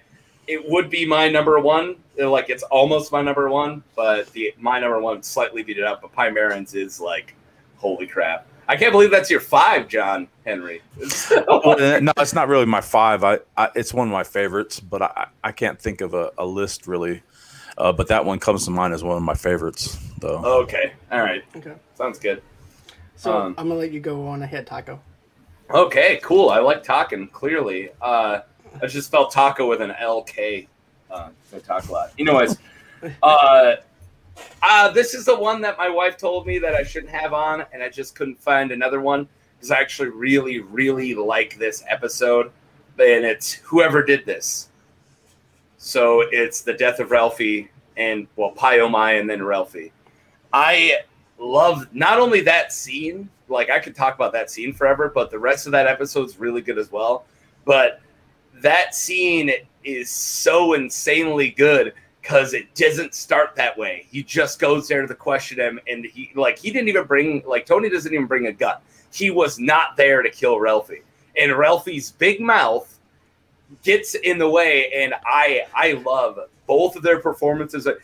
[0.47, 1.95] it would be my number one.
[2.17, 6.01] Like, it's almost my number one, but the my number one slightly beat it up.
[6.01, 7.35] But Pine Barrens is like,
[7.77, 8.47] holy crap!
[8.67, 10.81] I can't believe that's your five, John Henry.
[11.47, 13.23] Uh, no, it's not really my five.
[13.23, 16.45] I, I it's one of my favorites, but I, I can't think of a, a
[16.45, 17.21] list really.
[17.77, 20.43] Uh, but that one comes to mind as one of my favorites, though.
[20.61, 22.41] okay, all right, Okay, sounds good.
[23.15, 24.99] so Um, I'm gonna let you go on ahead, Taco.
[25.69, 26.49] Okay, cool.
[26.49, 27.27] I like talking.
[27.27, 28.39] Clearly, uh,
[28.81, 30.67] I just spelled taco with an LK.
[31.09, 32.11] Uh, so talk a lot.
[32.19, 32.57] Anyways,
[33.23, 33.75] uh,
[34.61, 37.65] uh, this is the one that my wife told me that I shouldn't have on,
[37.73, 42.51] and I just couldn't find another one because I actually really, really like this episode.
[42.99, 44.69] And it's whoever did this.
[45.77, 49.91] So it's the death of Ralphie and well, Pie-O-My and then Ralphie.
[50.51, 50.99] I
[51.37, 55.39] love not only that scene, like I could talk about that scene forever, but the
[55.39, 57.25] rest of that episode's really good as well.
[57.65, 58.01] But
[58.61, 59.51] that scene
[59.83, 64.05] is so insanely good because it doesn't start that way.
[64.11, 67.65] He just goes there to question him, and he like he didn't even bring like
[67.65, 68.77] Tony doesn't even bring a gun.
[69.13, 71.03] He was not there to kill Ralphie,
[71.37, 72.99] and Ralphie's big mouth
[73.83, 74.91] gets in the way.
[74.93, 77.87] And I I love both of their performances.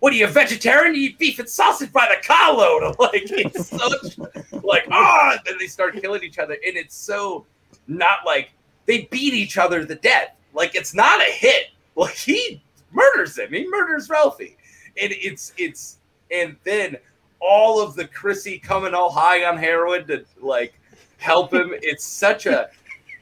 [0.00, 0.94] What are you, a vegetarian?
[0.94, 2.94] You eat beef and sausage by the carload.
[3.00, 4.18] Like, it's such
[4.62, 5.32] like ah.
[5.32, 7.46] Oh, then they start killing each other, and it's so
[7.88, 8.50] not like
[8.86, 10.36] they beat each other to death.
[10.54, 11.68] Like it's not a hit.
[11.94, 12.60] Like he
[12.92, 13.52] murders him.
[13.52, 14.56] He murders Ralphie,
[15.00, 15.98] and it's it's
[16.30, 16.96] and then
[17.40, 20.78] all of the Chrissy coming all high on heroin to like
[21.18, 21.74] help him.
[21.82, 22.68] It's such a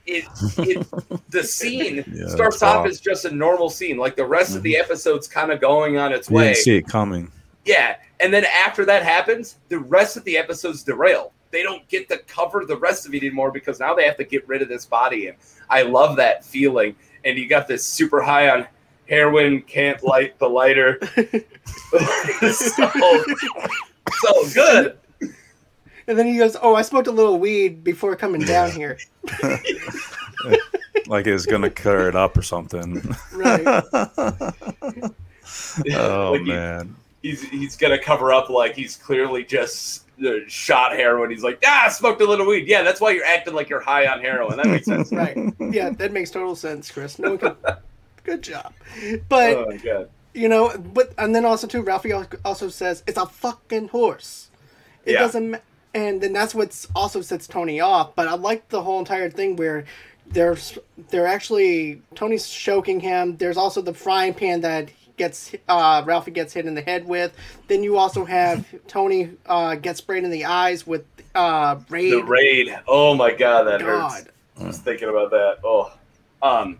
[0.06, 0.24] it,
[0.58, 0.86] it
[1.30, 3.96] the scene yeah, starts off as just a normal scene.
[3.96, 4.58] Like the rest mm-hmm.
[4.58, 4.84] of the mm-hmm.
[4.84, 6.54] episode's kind of going on its way.
[6.54, 7.30] see it coming.
[7.64, 11.32] Yeah, and then after that happens, the rest of the episode's derail.
[11.54, 14.24] They don't get to cover the rest of it anymore because now they have to
[14.24, 15.28] get rid of this body.
[15.28, 15.36] And
[15.70, 16.96] I love that feeling.
[17.24, 18.66] And you got this super high on
[19.08, 20.98] heroin, can't light the lighter.
[22.50, 23.24] so,
[24.10, 24.98] so good.
[26.08, 28.98] And then he goes, "Oh, I smoked a little weed before coming down here."
[31.06, 33.00] like it's gonna clear it up or something.
[33.32, 33.84] Right.
[35.94, 36.96] oh like man.
[37.22, 40.03] He, he's he's gonna cover up like he's clearly just
[40.46, 41.30] shot heroin.
[41.30, 42.66] He's like, ah, I smoked a little weed.
[42.66, 44.56] Yeah, that's why you're acting like you're high on heroin.
[44.56, 45.12] That makes sense.
[45.12, 45.36] right.
[45.58, 47.18] Yeah, that makes total sense, Chris.
[47.18, 47.56] No can.
[48.24, 48.72] Good job.
[49.28, 52.12] But oh, you know, but and then also too, Ralphie
[52.44, 54.50] also says it's a fucking horse.
[55.04, 55.20] It yeah.
[55.20, 55.60] doesn't,
[55.94, 58.16] and then that's what also sets Tony off.
[58.16, 59.84] But I like the whole entire thing where
[60.26, 60.78] there's
[61.10, 63.36] they're actually Tony's choking him.
[63.36, 67.34] There's also the frying pan that gets uh, Ralphie gets hit in the head with.
[67.68, 72.12] Then you also have Tony uh, gets sprayed in the eyes with uh, raid.
[72.12, 72.78] The raid.
[72.86, 74.12] Oh my god, that god.
[74.12, 74.28] hurts.
[74.60, 75.58] I was thinking about that.
[75.64, 75.92] Oh,
[76.42, 76.78] um,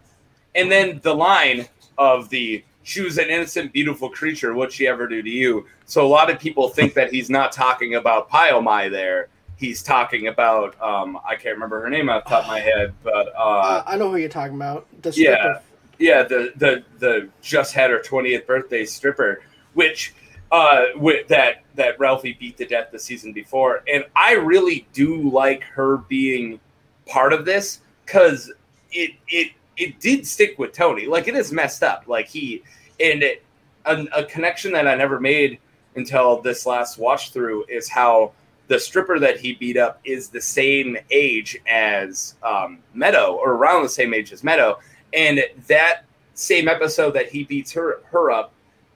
[0.54, 1.66] and then the line
[1.98, 4.54] of the she was an innocent, beautiful creature.
[4.54, 5.66] What'd she ever do to you?
[5.86, 9.28] So a lot of people think that he's not talking about Pie-O-My there.
[9.56, 12.92] He's talking about um, I can't remember her name off the top of my head,
[13.02, 14.86] but uh, uh, I know who you're talking about.
[15.12, 15.60] Yeah,
[15.98, 19.42] yeah, the the the just had her 20th birthday stripper,
[19.74, 20.14] which
[20.52, 25.28] uh, with that that Ralphie beat to death the season before, and I really do
[25.30, 26.60] like her being
[27.06, 28.52] part of this because
[28.92, 31.06] it it it did stick with Tony.
[31.06, 32.04] Like it is messed up.
[32.06, 32.62] Like he
[33.00, 33.44] and it,
[33.84, 35.58] a, a connection that I never made
[35.96, 38.32] until this last watch through is how
[38.68, 43.82] the stripper that he beat up is the same age as um, Meadow or around
[43.82, 44.78] the same age as Meadow,
[45.14, 48.52] and that same episode that he beats her her up.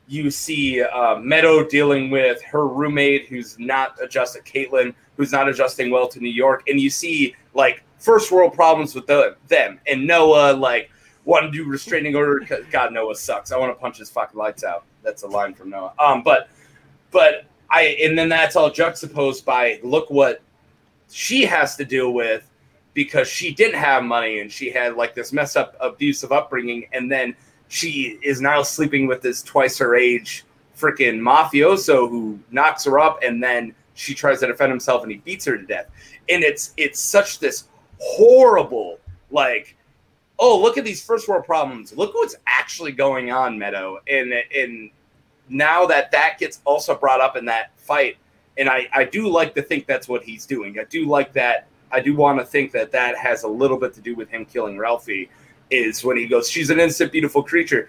[0.07, 5.91] You see uh, Meadow dealing with her roommate who's not adjusted, Caitlin, who's not adjusting
[5.91, 9.81] well to New York, and you see like first world problems with the, them.
[9.87, 10.91] And Noah, like,
[11.25, 12.41] want to do restraining order.
[12.71, 13.53] God, Noah sucks.
[13.53, 14.85] I want to punch his fucking lights out.
[15.03, 15.93] That's a line from Noah.
[15.99, 16.49] Um, but,
[17.11, 20.41] but I, and then that's all juxtaposed by look what
[21.11, 22.49] she has to deal with
[22.99, 26.85] because she didn't have money and she had like this mess up abusive upbringing.
[26.91, 27.37] And then
[27.69, 30.45] she is now sleeping with this twice her age
[30.77, 35.19] freaking mafioso who knocks her up and then she tries to defend himself and he
[35.19, 35.87] beats her to death.
[36.29, 37.69] And it's, it's such this
[38.01, 38.99] horrible
[39.31, 39.77] like
[40.41, 44.89] oh look at these first world problems look what's actually going on meadow and and
[45.49, 48.17] now that that gets also brought up in that fight
[48.57, 51.67] and i i do like to think that's what he's doing i do like that
[51.91, 54.45] i do want to think that that has a little bit to do with him
[54.45, 55.29] killing ralphie
[55.71, 57.89] is when he goes she's an innocent beautiful creature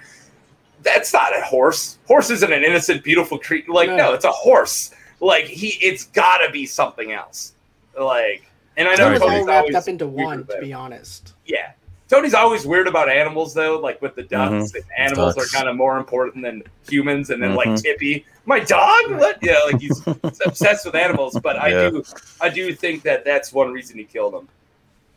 [0.84, 3.98] that's not a horse horse isn't an innocent beautiful creature like no.
[3.98, 7.54] no it's a horse like he it's gotta be something else
[8.00, 11.34] like and I know it's all wrapped up into one, to be honest.
[11.46, 11.74] Yeah.
[12.10, 13.80] Tony's always weird about animals, though.
[13.80, 14.90] Like with the ducks, mm-hmm.
[14.98, 15.54] animals ducks.
[15.54, 17.30] are kind of more important than humans.
[17.30, 17.72] And then mm-hmm.
[17.72, 19.38] like Tippy, my dog, what?
[19.42, 21.40] Yeah, like he's, he's obsessed with animals.
[21.42, 21.90] But I yeah.
[21.92, 22.04] do,
[22.42, 24.48] I do think that that's one reason he killed them.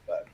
[0.06, 0.26] But.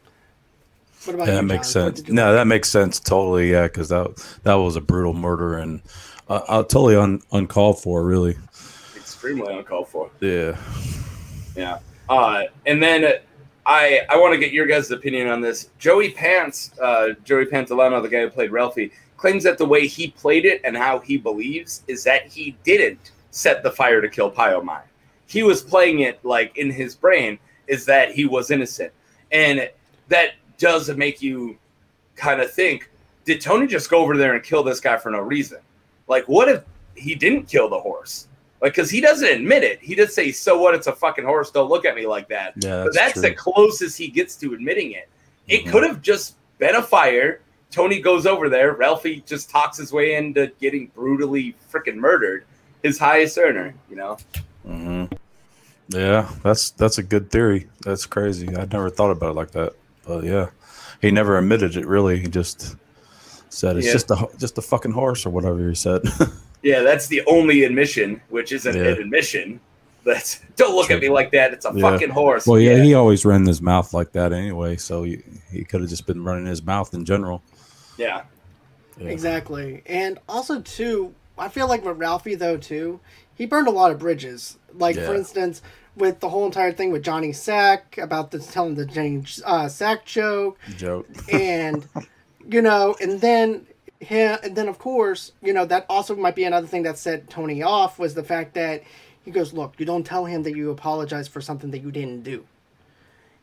[1.05, 2.09] What about yeah, that makes sense.
[2.09, 3.53] No, that makes sense totally.
[3.53, 5.81] Yeah, because that that was a brutal murder and
[6.29, 8.37] uh, uh, totally un, uncalled for, really.
[8.97, 10.11] Extremely uncalled for.
[10.21, 10.57] Yeah.
[11.57, 11.79] Yeah.
[12.09, 13.21] Uh, and then
[13.69, 15.69] I I want to get your guys' opinion on this.
[15.79, 20.11] Joey Pants, uh, Joey Pantoliano, the guy who played Ralphie, claims that the way he
[20.11, 24.31] played it and how he believes is that he didn't set the fire to kill
[24.31, 24.81] Pie-O-My.
[25.27, 28.91] He was playing it like in his brain is that he was innocent,
[29.31, 29.69] and
[30.09, 31.59] that does make you
[32.17, 32.91] kind of think:
[33.27, 35.59] Did Tony just go over there and kill this guy for no reason?
[36.07, 38.29] Like, what if he didn't kill the horse?
[38.61, 39.79] Like, because he doesn't admit it.
[39.81, 40.75] He does say, "So what?
[40.75, 41.51] It's a fucking horse.
[41.51, 43.23] Don't look at me like that." Yeah, but that's true.
[43.23, 45.09] the closest he gets to admitting it.
[45.47, 45.71] It Mhm.
[45.71, 47.41] could have just been a fire.
[47.71, 48.73] Tony goes over there.
[48.73, 52.45] Ralphie just talks his way into getting brutally freaking murdered.
[52.83, 54.17] His highest earner, you know.
[54.67, 55.05] hmm
[55.89, 57.69] Yeah, that's that's a good theory.
[57.85, 58.49] That's crazy.
[58.57, 59.75] I'd never thought about it like that.
[60.07, 60.49] But yeah,
[61.01, 61.87] he never admitted it.
[61.87, 62.75] Really, he just
[63.51, 63.93] said it's Yeah.
[63.93, 66.03] just a just a fucking horse or whatever he said.
[66.63, 68.83] Yeah, that's the only admission, which isn't Yeah.
[68.93, 69.61] an admission.
[70.05, 71.53] That's don't look at me like that.
[71.53, 71.83] It's a Yeah.
[71.83, 72.47] fucking horse.
[72.47, 75.91] well, yeah, he always ran his mouth like that anyway, so he, he could have
[75.91, 77.43] just been running his mouth in general.
[77.97, 78.23] yeah.
[79.01, 79.11] Yeah.
[79.11, 79.83] Exactly.
[79.87, 82.99] And also too, I feel like with Ralphie though too,
[83.33, 84.59] he burned a lot of bridges.
[84.75, 85.63] Like for instance,
[85.95, 90.05] with the whole entire thing with Johnny Sack about the telling the Johnny uh, Sack
[90.05, 91.07] joke, Joke.
[91.33, 91.87] and
[92.51, 93.68] you know, and then
[94.01, 97.29] him, and then of course, you know, that also might be another thing that set
[97.29, 98.83] Tony off was the fact that
[99.25, 102.23] he goes, "Look, you don't tell him that you apologize for something that you didn't
[102.23, 102.47] do,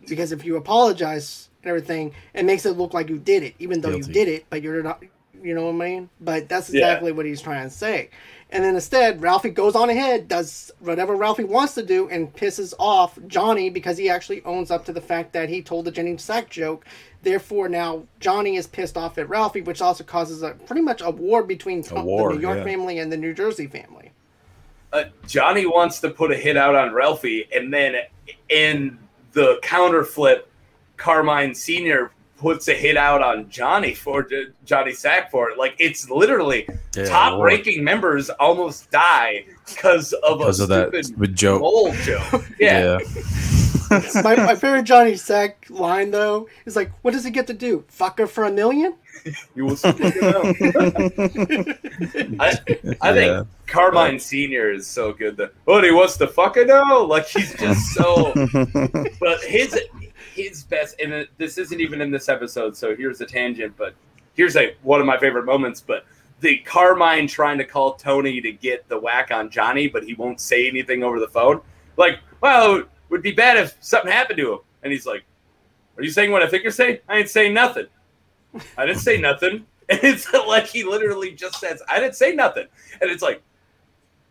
[0.07, 3.81] because if you apologize and everything, it makes it look like you did it, even
[3.81, 5.03] though you did it, but you're not."
[5.43, 6.09] You know what I mean?
[6.21, 6.81] But that's Yeah.
[6.81, 8.09] exactly what he's trying to say.
[8.51, 12.73] And then instead, Ralphie goes on ahead, does whatever Ralphie wants to do, and pisses
[12.79, 16.15] off Johnny because he actually owns up to the fact that he told the Ginny
[16.17, 16.85] Sack joke.
[17.23, 21.09] Therefore, now Johnny is pissed off at Ralphie, which also causes a pretty much a
[21.09, 22.63] war between A war, the New York yeah.
[22.63, 24.11] family and the New Jersey family.
[24.93, 27.95] uh, Johnny wants to put a hit out on Ralphie, and then
[28.47, 28.97] in
[29.33, 30.49] the counter flip,
[30.95, 34.27] Carmine Senior puts a hit out on Johnny for
[34.65, 35.57] Johnny Sack for it.
[35.57, 37.45] Like it's literally Yeah, top war.
[37.47, 41.61] ranking members almost die because of a of that stupid stupid joke.
[41.61, 42.45] mole joke.
[42.59, 42.99] Yeah.
[44.23, 47.83] my, my favorite Johnny Sack line, though, is like, what does he get to do?
[47.87, 48.95] Fuck her for a million?
[49.55, 50.33] you will soon figure.
[52.39, 52.57] I,
[53.01, 53.43] I think Yeah.
[53.67, 55.37] Carmine Senior is so good.
[55.37, 57.05] That oh, he wants to fucking know.
[57.05, 58.33] Like he's just so.
[59.19, 59.79] but his
[60.35, 62.75] his best, and it- this isn't even in this episode.
[62.75, 63.95] So here's a tangent, but
[64.35, 65.81] here's a one of my favorite moments.
[65.81, 66.05] But
[66.41, 70.39] the Carmine trying to call Tony to get the whack on Johnny, but he won't
[70.41, 71.61] say anything over the phone.
[71.97, 74.59] Like, well, it would be bad if something happened to him.
[74.83, 75.23] And he's like,
[75.97, 76.99] "Are you saying what I think you're saying?
[77.07, 77.87] I ain't saying nothing.
[78.77, 82.65] I didn't say nothing." And it's like he literally just says, "I didn't say nothing,"
[83.01, 83.41] and it's like.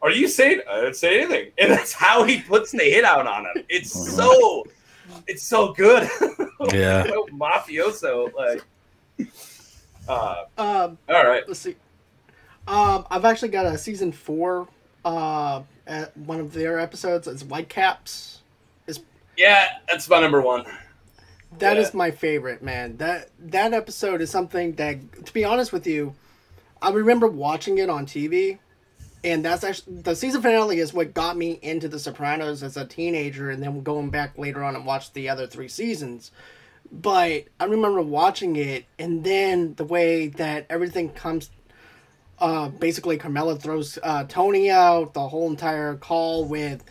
[0.03, 1.53] Are you saying I didn't say anything?
[1.57, 3.64] And that's how he puts the hit out on him.
[3.71, 4.64] It's so
[5.27, 6.09] it's so good.
[6.73, 7.05] Yeah.
[7.09, 8.33] so mafioso.
[8.35, 8.63] Like
[10.09, 11.45] uh Um, all right.
[11.47, 11.77] let's see.
[12.67, 14.69] Um, I've actually got a season four.
[15.05, 17.29] Uh, at one of their episodes.
[17.29, 18.41] It's Whitecaps.
[18.87, 19.01] Is
[19.37, 20.65] yeah, that's my number one.
[21.59, 21.97] That is Yeah.
[21.99, 22.97] my favorite, man.
[22.97, 26.15] That that episode is something that, to be honest with you,
[26.81, 28.59] I remember watching it on TV,
[29.25, 32.85] and that's actually the season finale is what got me into The Sopranos as a
[32.85, 36.31] teenager, and then going back later on and watched the other three seasons.
[36.93, 41.51] But I remember watching it, and then the way that everything comes.
[42.39, 45.15] Uh, basically, Carmela throws uh, Tony out.
[45.15, 46.85] The whole entire call with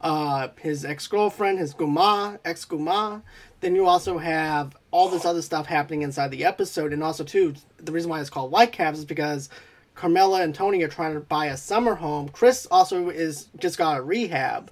[0.00, 3.22] uh, his ex girlfriend, his guma, ex guma.
[3.60, 7.54] Then you also have all this other stuff happening inside the episode, and also too,
[7.78, 9.50] the reason why it's called Whitecaps is because
[9.94, 12.28] Carmela and Tony are trying to buy a summer home.
[12.30, 14.70] Chris also is just got a rehab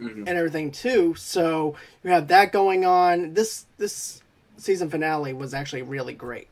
[0.00, 0.18] Mhm.
[0.26, 1.14] and everything too.
[1.16, 3.34] So you have that going on.
[3.34, 4.22] This this
[4.56, 6.48] season finale was actually really great.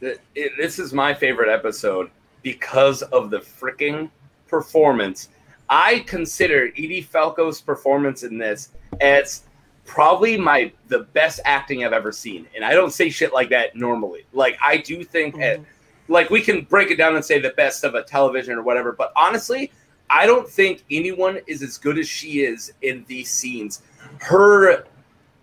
[0.00, 2.10] Th- it- this is my favorite episode
[2.42, 4.10] because of the freaking
[4.48, 5.28] performance.
[5.68, 8.70] I consider Edie Falco's performance in this
[9.00, 9.42] as
[9.84, 13.74] probably my the best acting I've ever seen, and I don't say shit like that
[13.76, 14.24] normally.
[14.32, 15.64] Like I do think, Mhm.
[16.08, 18.92] Like we can break it down and say the best of a television or whatever,
[18.92, 19.70] but honestly,
[20.10, 23.82] I don't think anyone is as good as she is in these scenes.
[24.20, 24.84] Her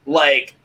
[0.06, 0.56] like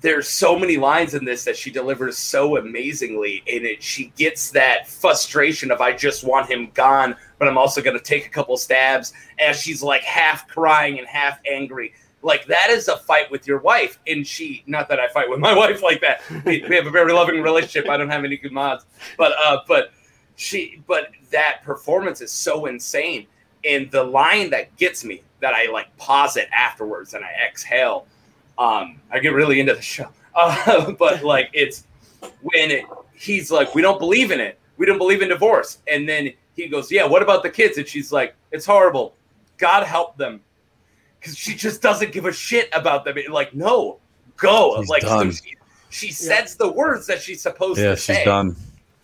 [0.00, 4.50] there's so many lines in this that she delivers so amazingly and it she gets
[4.52, 8.56] that frustration of I just want him gone, but I'm also gonna take a couple
[8.56, 11.94] stabs as she's like half crying and half angry.
[12.28, 15.40] Like that is a fight with your wife, and she not that I fight with
[15.40, 16.20] my wife like that.
[16.44, 17.88] We, we have a very loving relationship.
[17.88, 18.84] I don't have any good mods,
[19.16, 19.92] but uh, but
[20.36, 23.26] she but that performance is so insane
[23.64, 28.06] and the line that gets me that I like pause it afterwards and I exhale.
[28.58, 31.86] Um, I get really into the show, uh, but like it's
[32.42, 34.58] when it, he's like, "We don't believe in it.
[34.76, 37.88] We don't believe in divorce," and then he goes, "Yeah, what about the kids?" And
[37.88, 39.14] she's like, "It's horrible.
[39.56, 40.40] God help them,"
[41.20, 43.16] because she just doesn't give a shit about them.
[43.30, 43.98] Like, no,
[44.36, 44.76] go.
[44.80, 45.32] She's like done.
[45.32, 45.54] she,
[45.90, 48.56] she says the words that she's supposed Yeah, to she's say, done.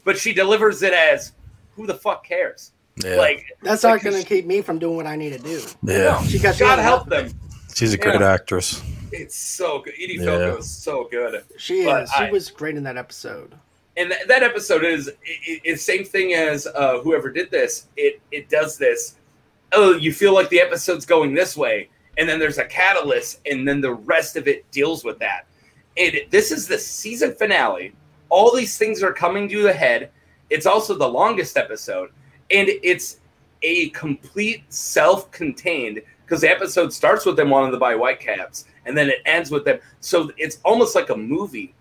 [0.04, 1.32] but she delivers it as,
[1.76, 4.96] "Who the fuck cares?" Yeah, Like That's like, not going to keep me from doing
[4.96, 5.60] what I need to do.
[5.82, 6.22] yeah.
[6.26, 7.32] She got God help them.
[7.74, 8.32] She's a great Yeah.
[8.32, 8.80] actress.
[9.10, 9.94] It's so good.
[9.94, 10.24] Edie Yeah.
[10.26, 11.42] Falco is so good.
[11.56, 12.10] She But is.
[12.10, 13.54] She I- was great in that episode.
[13.96, 17.86] and th- that episode is i- i- same thing as uh, whoever did this.
[17.96, 19.16] It it does this.
[19.72, 23.66] Oh, you feel like the episode's going this way, and then there's a catalyst, and
[23.66, 25.46] then the rest of it deals with that.
[25.96, 27.92] And this is the season finale.
[28.28, 30.10] All these things are coming to a head.
[30.50, 32.10] It's also the longest episode,
[32.50, 33.18] and it's
[33.62, 39.08] a complete self-contained because the episode starts with them wanting to buy Whitecaps, and then
[39.08, 39.78] it ends with them.
[40.00, 41.74] So it's almost like a movie,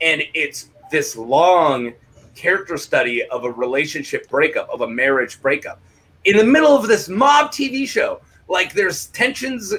[0.00, 1.92] and it's this long
[2.34, 5.80] character study of a relationship breakup, of a marriage breakup,
[6.24, 8.20] in the middle of this mob TV show.
[8.52, 9.74] Like there's tensions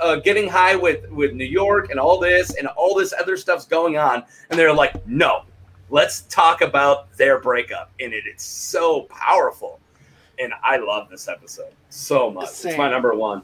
[0.00, 3.66] uh, getting high with with New York and all this and all this other stuff's
[3.66, 5.42] going on, and they're like, no,
[5.90, 9.78] let's talk about their breakup, and it, it's so powerful,
[10.38, 12.48] and I love this episode so much.
[12.64, 13.42] It's my number one.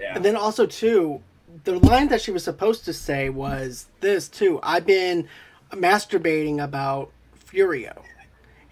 [0.00, 0.16] Yeah.
[0.16, 1.20] And then also too,
[1.64, 4.58] the line that she was supposed to say was this too.
[4.62, 5.28] I've been
[5.70, 7.10] masturbating about
[7.46, 8.00] Furio.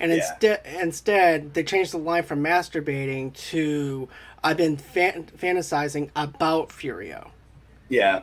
[0.00, 0.18] And Yeah.
[0.18, 4.08] instead, instead, they changed the line from masturbating to
[4.44, 7.28] "I've been fan- fantasizing about Furio."
[7.88, 8.22] Yeah.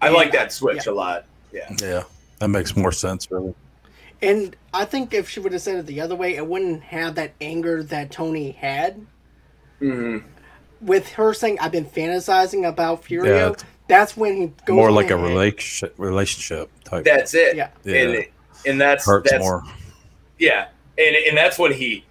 [0.00, 0.92] I And- like that switch yeah.
[0.92, 1.24] a lot.
[1.52, 1.70] Yeah.
[1.80, 2.02] Yeah,
[2.38, 3.54] that makes more sense, really.
[4.20, 7.16] And I think if she would have said it the other way, it wouldn't have
[7.16, 9.04] that anger that Tony had.
[9.80, 10.18] hmm
[10.80, 15.10] With her saying, "I've been fantasizing about Furio," Yeah, that's when he goes more like
[15.10, 17.04] a relationship relationship type.
[17.04, 17.56] That's it.
[17.56, 17.68] Yeah.
[17.84, 17.96] Yeah.
[17.96, 18.26] And,
[18.66, 19.62] and that's hurts that's, more.
[20.38, 22.04] Yeah, and and that's when he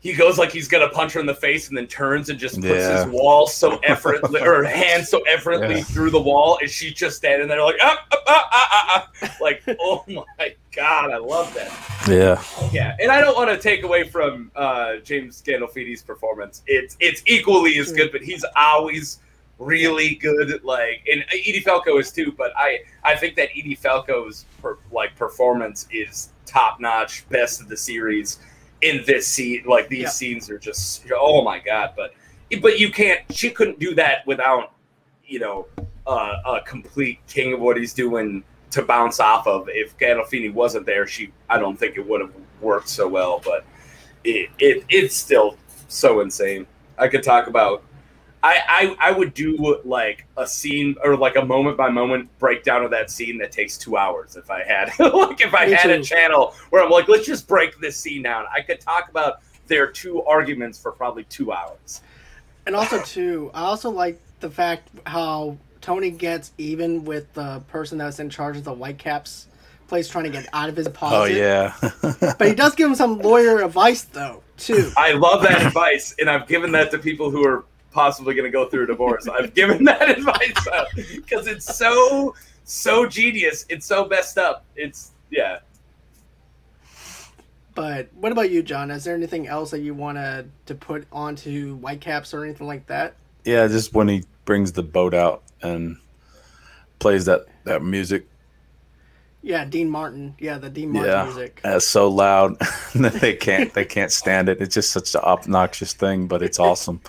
[0.00, 2.54] he goes like he's gonna punch her in the face and then turns and just
[2.56, 3.04] puts Yeah.
[3.04, 5.82] his wall so effortlessly or hand so effortlessly Yeah.
[5.84, 9.36] through the wall, and she's just standing there like ah, ah, ah, ah, ah, ah.
[9.40, 11.72] like oh my god, I love that.
[12.08, 16.62] Yeah, Yeah, and I don't want to take away from uh, James Gandolfini's performance.
[16.66, 19.18] It's it's equally as good, but he's always
[19.58, 20.62] really good.
[20.62, 22.32] Like, and Edie Falco is too.
[22.38, 27.68] But I I think that Edie Falco's per, like performance is top notch, best of
[27.68, 28.38] the series
[28.82, 29.64] in this scene.
[29.66, 30.08] Like these Yeah.
[30.08, 31.94] scenes are just oh my god.
[31.96, 32.14] But
[32.60, 33.20] but you can't.
[33.30, 34.72] She couldn't do that without
[35.26, 35.66] you know
[36.06, 39.68] uh, a complete king of what he's doing to bounce off of.
[39.68, 43.40] If Gandolfini wasn't there, she I don't think it would have worked so well.
[43.44, 43.64] But
[44.24, 45.56] it, it it's still
[45.88, 46.66] so insane.
[46.98, 47.82] I could talk about.
[48.42, 52.84] I, I I would do like a scene or like a moment by moment breakdown
[52.84, 55.90] of that scene that takes two hours if I had like if I Me had
[55.90, 58.46] a channel where I'm like let's just break this scene down.
[58.54, 62.02] I could talk about their two arguments for probably two hours.
[62.66, 67.98] And also too, I also like the fact how Tony gets even with the person
[67.98, 69.46] that's in charge of the Whitecaps
[69.88, 71.16] place trying to get out of his deposit.
[71.16, 71.74] Oh yeah.
[72.38, 74.92] But he does give him some lawyer advice though, too.
[74.96, 77.64] I love that advice, and I've given that to people who are
[77.98, 79.26] possibly going to go through a divorce.
[79.28, 82.34] I've given that advice uh, because it's so
[82.64, 83.64] so genius.
[83.68, 84.64] It's so messed up.
[84.76, 85.58] It's yeah.
[87.74, 88.90] But what about you, John?
[88.90, 93.14] Is there anything else that you wanted to put onto Whitecaps or anything like that?
[93.48, 95.96] yeah, just when he brings the boat out and
[96.98, 98.28] plays that that music.
[99.42, 100.34] Yeah, Dean Martin.
[100.38, 101.60] Yeah, the Dean Martin Yeah, music.
[101.64, 102.58] and it's so loud
[102.96, 104.60] that they can't they can't stand it.
[104.60, 107.00] It's just such an obnoxious thing, but it's awesome.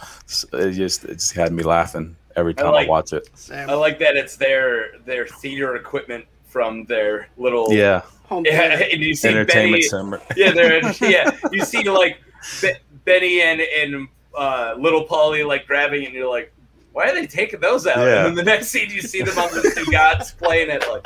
[0.54, 3.30] It just it just had me laughing every time I, like- watch it.
[3.34, 8.80] Sam, I like that it's their their theater equipment from their little Yeah, home Yeah,
[8.92, 10.22] and you see entertainment Benny, center.
[10.36, 11.32] yeah, they're yeah.
[11.52, 12.20] You see like
[12.62, 12.74] Be-
[13.06, 16.54] Benny and and uh, little Paulie like grabbing and you're like,
[16.94, 17.98] why are they taking those out?
[17.98, 18.18] Yeah.
[18.20, 20.84] And then the next scene, you see them on the two gods playing it.
[20.88, 21.04] Like,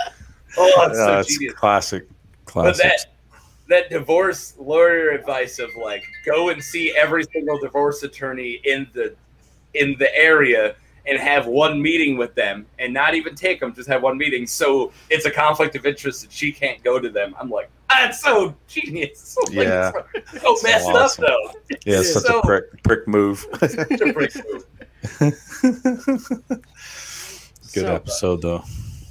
[0.57, 1.53] oh, it's Yeah, so it's genius.
[1.53, 2.07] classic.
[2.53, 3.05] But that
[3.69, 9.15] that divorce lawyer advice of like go and see every single divorce attorney in the
[9.73, 10.75] in the area
[11.07, 14.45] and have one meeting with them and not even take them just have one meeting
[14.45, 18.21] so it's a conflict of interest and she can't go to them i'm like that's
[18.21, 19.91] so genius Like, Yeah.
[20.13, 21.23] it's so So messed awesome.
[21.23, 23.45] up though yeah, it's such so- a prick prick move.
[23.59, 24.65] Such a brick move.
[27.73, 28.63] Good So, uh, episode though.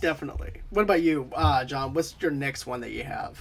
[0.03, 0.51] Definitely.
[0.71, 1.95] What about you, uh, John?
[1.95, 3.41] What's your next one that you have?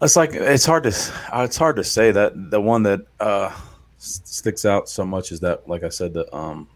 [0.00, 3.52] It's like it's hard to it's hard to say that the one that uh,
[3.98, 6.68] sticks out so much is that, like I said, the um,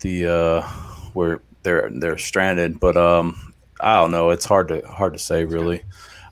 [0.00, 0.62] the uh,
[1.12, 2.80] where they're they're stranded.
[2.80, 4.30] But um, I don't know.
[4.30, 5.84] It's hard to hard to say really.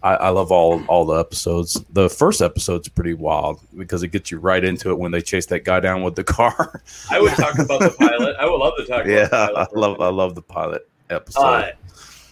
[0.03, 1.83] I, I love all all the episodes.
[1.91, 5.47] The first episode's pretty wild because it gets you right into it when they chase
[5.47, 6.83] that guy down with the car.
[7.11, 8.37] I would talk about the pilot.
[8.39, 9.07] I would love to talk.
[9.07, 11.41] yeah, about the I love I love the pilot episode.
[11.41, 11.71] Uh,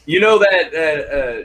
[0.07, 1.43] you know that uh, uh,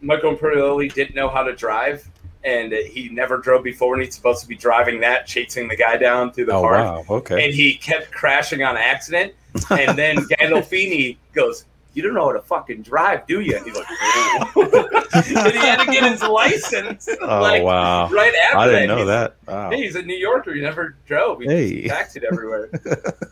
[0.00, 2.08] Michael Imperioli didn't know how to drive,
[2.44, 5.96] and he never drove before, and he's supposed to be driving that, chasing the guy
[5.96, 7.44] down through the oh park, wow, okay.
[7.44, 9.34] and he kept crashing on accident.
[9.70, 11.64] And then Gandolfini goes,
[11.98, 15.58] "You don't know how to fucking drive, do you?" And he's like, "Oh." and he
[15.58, 17.08] had to get his license.
[17.20, 19.36] oh like, wow, Right after I didn't that, know that.
[19.46, 20.54] Wow, Hey, he's a New Yorker.
[20.54, 21.40] He never drove.
[21.40, 21.88] He Hey.
[21.88, 22.70] taxied everywhere.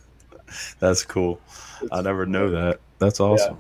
[0.81, 1.41] that's cool.
[1.93, 2.81] I never know that.
[2.99, 3.59] That's awesome.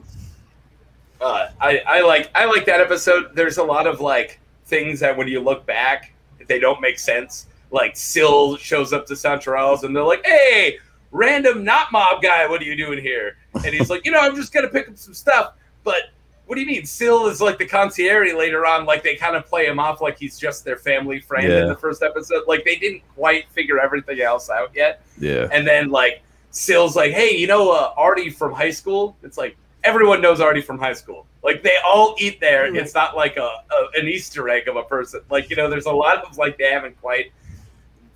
[1.20, 3.34] uh, I, I like I like that episode.
[3.34, 6.12] There's a lot of like things that when you look back,
[6.46, 7.46] they don't make sense.
[7.70, 10.78] Like Syl shows up to San Charles and they're like, "Hey,
[11.16, 14.36] random not mob guy, what are you doing here?" And he's like, "You know, I'm
[14.36, 15.54] just gonna pick up some stuff."
[15.84, 16.10] But
[16.46, 16.86] what do you mean?
[16.86, 18.86] Syl is like the concierge later on.
[18.86, 21.76] Like they kind of play him off like he's just their family friend in the
[21.76, 22.44] first episode.
[22.46, 25.02] Like they didn't quite figure everything else out yet.
[25.18, 29.16] Yeah, And then like Syl's like, hey, you know uh, Artie from high school?
[29.22, 31.26] It's like everyone knows Artie from high school.
[31.42, 32.64] Like they all eat there.
[32.64, 32.76] Right.
[32.76, 35.20] It's not like a, a an Easter egg of a person.
[35.30, 37.32] Like you know, there's a lot of like they haven't quite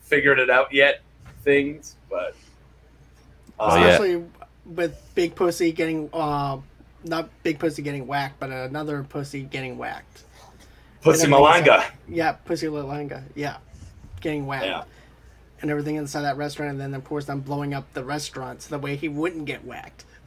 [0.00, 1.02] figured it out yet
[1.42, 2.34] things, but
[3.60, 3.88] Oh, yeah.
[3.88, 4.24] Especially
[4.64, 6.58] with Big Pussy getting, uh,
[7.04, 10.22] not Big Pussy getting whacked, but another pussy getting whacked.
[11.02, 11.58] Pussy Malanga.
[11.76, 13.22] inside- Yeah, Pussy Lalanga.
[13.34, 13.56] Yeah,
[14.20, 14.66] getting whacked.
[14.66, 14.82] Yeah.
[15.62, 18.70] And everything inside that restaurant, and then of course I'm blowing up the restaurant so
[18.70, 20.04] that way he wouldn't get whacked.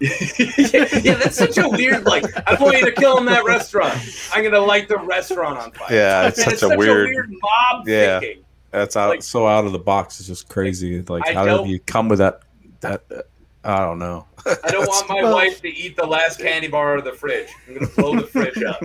[0.00, 2.24] yeah, that's such a weird like.
[2.48, 3.96] I want you to kill him in that restaurant.
[4.32, 5.88] I'm gonna light the restaurant on fire.
[5.94, 6.26] yeah.
[6.28, 7.30] It's And such a weird.
[7.30, 8.20] mob Yeah.
[8.20, 8.44] thinking.
[8.70, 10.18] That's out like- so out of the box.
[10.20, 11.00] It's just crazy.
[11.02, 12.40] Like I how don't- did you come with that?
[12.84, 13.22] That uh,
[13.64, 14.26] I don't know.
[14.46, 17.48] I don't want my wife to eat the last candy bar out of the fridge.
[17.66, 18.80] I'm gonna blow the fridge up.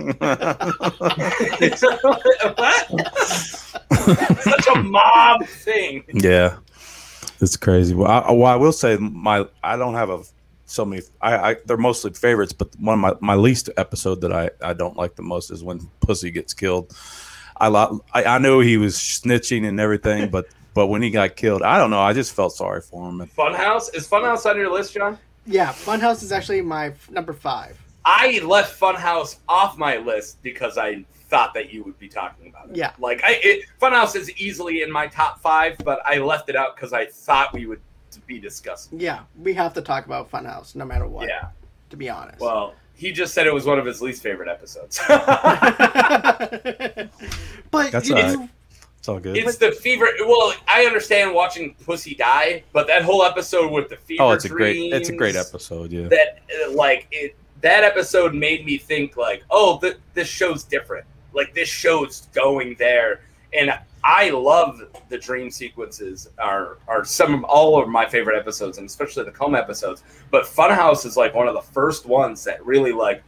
[2.56, 4.40] what?
[4.42, 6.04] Such a mob thing.
[6.14, 6.56] yeah,
[7.40, 7.94] it's crazy.
[7.94, 10.22] Well, I, well, I will say my I don't have a
[10.64, 11.02] so many.
[11.20, 14.72] I, I they're mostly favorites, but one of my my least episode that I I
[14.72, 16.96] don't like the most is when Pussy gets killed.
[17.60, 17.68] I
[18.14, 21.78] I, I knew he was snitching and everything, but but when he got killed, I
[21.78, 22.00] don't know.
[22.00, 23.20] I just felt sorry for him.
[23.20, 25.18] And Funhouse is Funhouse on your list, John?
[25.46, 27.78] Yeah, Funhouse is actually my f- number five.
[28.04, 32.70] I left Funhouse off my list because I thought that you would be talking about
[32.70, 32.76] it.
[32.76, 32.92] Yeah.
[32.98, 36.76] like I it, Funhouse is easily in my top five, but I left it out
[36.76, 37.80] because I thought we would
[38.26, 38.98] be discussing.
[38.98, 41.28] Yeah, we have to talk about Funhouse no matter what.
[41.28, 41.48] Yeah.
[41.90, 42.40] To be honest.
[42.40, 45.00] Well, he just said it was one of his least favorite episodes.
[45.08, 47.10] but
[47.90, 48.48] That's you right.
[49.00, 49.34] It's all good.
[49.34, 50.08] It's the fever.
[50.20, 54.22] Well, I understand watching Pussy die, but that whole episode with the fever.
[54.22, 55.90] oh, it's a great it's a great episode.
[55.90, 56.08] Yeah.
[56.08, 56.42] That
[56.74, 57.34] like it.
[57.62, 61.06] That episode made me think like, oh, th- this show's different.
[61.32, 63.22] Like this show's going there,
[63.54, 63.72] and
[64.04, 66.28] I love the dream sequences.
[66.38, 70.02] Are are some of all of my favorite episodes, and especially the Coma episodes.
[70.30, 73.22] But Funhouse is like one of the first ones that really like,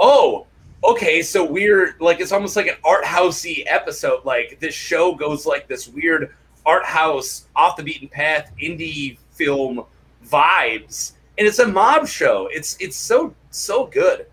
[0.00, 0.48] oh,
[0.84, 4.24] okay, so we're like it's almost like an art housey episode.
[4.24, 6.34] Like this show goes like this weird
[6.66, 9.84] art house, off the beaten path, indie film
[10.26, 12.48] vibes, and it's a mob show.
[12.52, 14.26] It's it's so so good.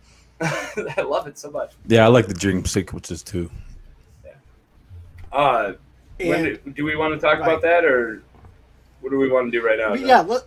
[0.40, 1.72] I love it so much.
[1.86, 3.50] Yeah, I like the dream sequences too.
[5.32, 5.72] Uh,
[6.18, 7.48] when do, do we want to talk Right.
[7.48, 8.22] about that, or
[9.00, 9.94] what do we want to do right now?
[9.94, 10.42] yeah, let,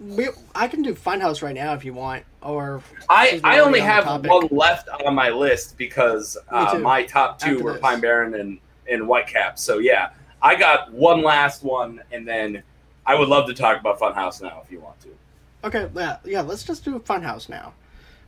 [0.00, 3.86] we, I can do Funhouse right now if you want, or I, I only on
[3.86, 4.30] have topic.
[4.30, 7.80] one left on my list because uh, my top two After were this.
[7.80, 8.58] Pine Barren and,
[8.90, 9.58] and Whitecap.
[9.58, 10.10] So yeah,
[10.40, 12.62] I got one last one, and then
[13.06, 15.08] I would love to talk about Funhouse now if you want to.
[15.64, 17.72] okay, yeah, yeah, let's just do Funhouse now,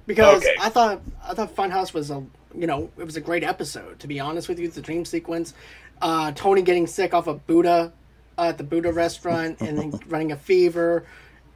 [0.07, 0.55] because Okay.
[0.61, 2.23] I thought I thought Funhouse was a
[2.55, 4.01] you know it was a great episode.
[4.01, 5.55] To be honest with you, the dream sequence,
[6.03, 7.93] uh, Tony getting sick off of Buddha
[8.39, 11.05] uh, at the Buddha restaurant, and then running a fever.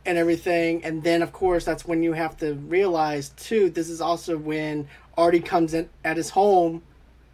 [0.07, 3.70] And everything, and then of course that's when you have to realize too.
[3.70, 4.86] This is also when
[5.16, 6.82] Artie comes in at his home,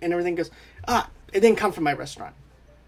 [0.01, 0.51] and everything goes.
[0.87, 2.35] Ah, it didn't come from my restaurant.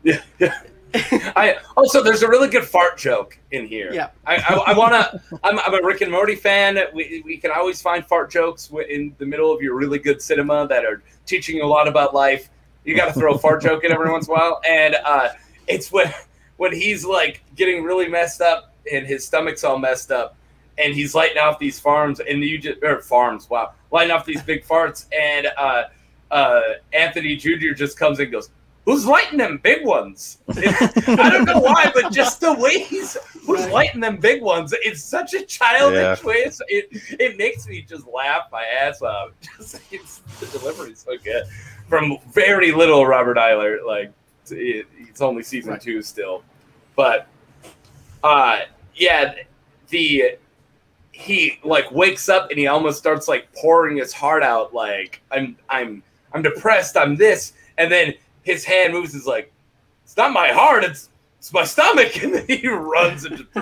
[0.05, 0.21] Yeah.
[0.39, 0.55] yeah.
[0.95, 3.93] I also there's a really good fart joke in here.
[3.93, 4.11] Yeah.
[4.27, 5.39] I, I, I want to.
[5.43, 6.79] I'm, I'm a Rick and Morty fan.
[6.93, 10.67] We, we can always find fart jokes in the middle of your really good cinema
[10.69, 12.51] that are teaching you a lot about life.
[12.85, 15.29] You got to throw a fart joke in every once in a while, and uh,
[15.67, 16.13] it's when
[16.59, 20.37] when he's like getting really messed up and his stomach's all messed up,
[20.79, 24.43] and he's lighting off these farms, and you just or farms, wow, lighting off these
[24.43, 25.85] big farts, and uh,
[26.31, 26.61] uh,
[26.93, 27.73] Anthony Jr.
[27.75, 28.51] just comes and goes,
[28.85, 30.39] who's lighting them big ones?
[30.49, 33.17] I don't know why, but just the way he's
[33.47, 36.27] who's lighting them big ones, it's such a childish Yeah.
[36.27, 36.35] way.
[36.37, 36.89] It's, it
[37.21, 39.31] it makes me just laugh my ass off.
[39.57, 41.45] Just it's, the delivery's so good
[41.89, 43.79] from very little Robert Iler.
[43.87, 44.11] Like
[44.51, 45.81] it, it's only season Right.
[45.81, 46.43] two still,
[46.97, 47.29] but
[48.23, 48.61] uh,
[48.95, 49.35] yeah,
[49.89, 50.37] the
[51.13, 55.57] he like wakes up and he almost starts like pouring his heart out like i'm
[55.69, 56.03] i'm
[56.33, 59.53] i'm depressed i'm this and then his hand moves is like
[60.05, 63.51] it's not my heart it's it's my stomach and then he runs and just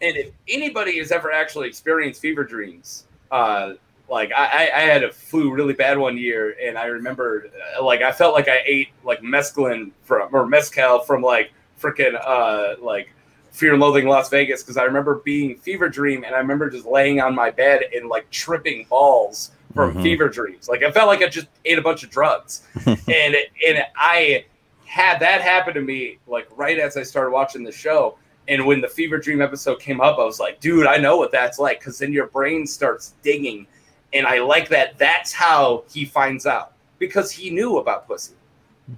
[0.00, 3.74] and if anybody has ever actually experienced fever dreams uh
[4.08, 8.00] like I, I had a flu really bad one year and i remember uh, like
[8.00, 11.52] i felt like i ate like mescaline from or mezcal from like
[11.84, 13.10] freaking uh like
[13.52, 16.86] Fear and Loathing Las Vegas because I remember being fever dream and I remember just
[16.86, 20.02] laying on my bed and like tripping balls from Mhm.
[20.02, 20.68] fever dreams.
[20.68, 24.44] Like I felt like I just ate a bunch of drugs, and and I
[24.86, 28.16] had that happen to me like right as I started watching the show.
[28.46, 31.32] And when the fever dream episode came up, I was like, dude, I know what
[31.32, 33.66] that's like because then your brain starts digging,
[34.12, 34.98] and I like that.
[34.98, 38.34] That's how he finds out because he knew about pussy.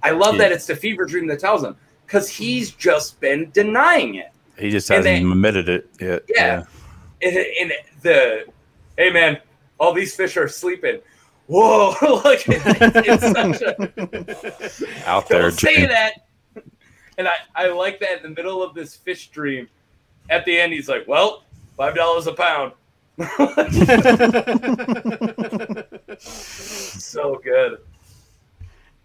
[0.03, 0.39] I love Yeah.
[0.43, 1.75] that it's the fever dream that tells him
[2.07, 4.31] because he's just been denying it.
[4.57, 6.23] He just hasn't they- admitted it yet.
[6.33, 6.63] Yeah.
[7.21, 8.45] and, and the
[8.97, 9.39] hey man,
[9.79, 10.99] all these fish are sleeping.
[11.47, 11.93] Whoa,
[12.25, 15.43] like it's such a Out there.
[15.43, 16.13] don't say that.
[17.17, 19.67] And I, I like that in the middle of this fish dream.
[20.29, 21.43] At the end, he's like, "Well,
[21.77, 22.73] five dollars a pound."
[26.19, 27.79] so good.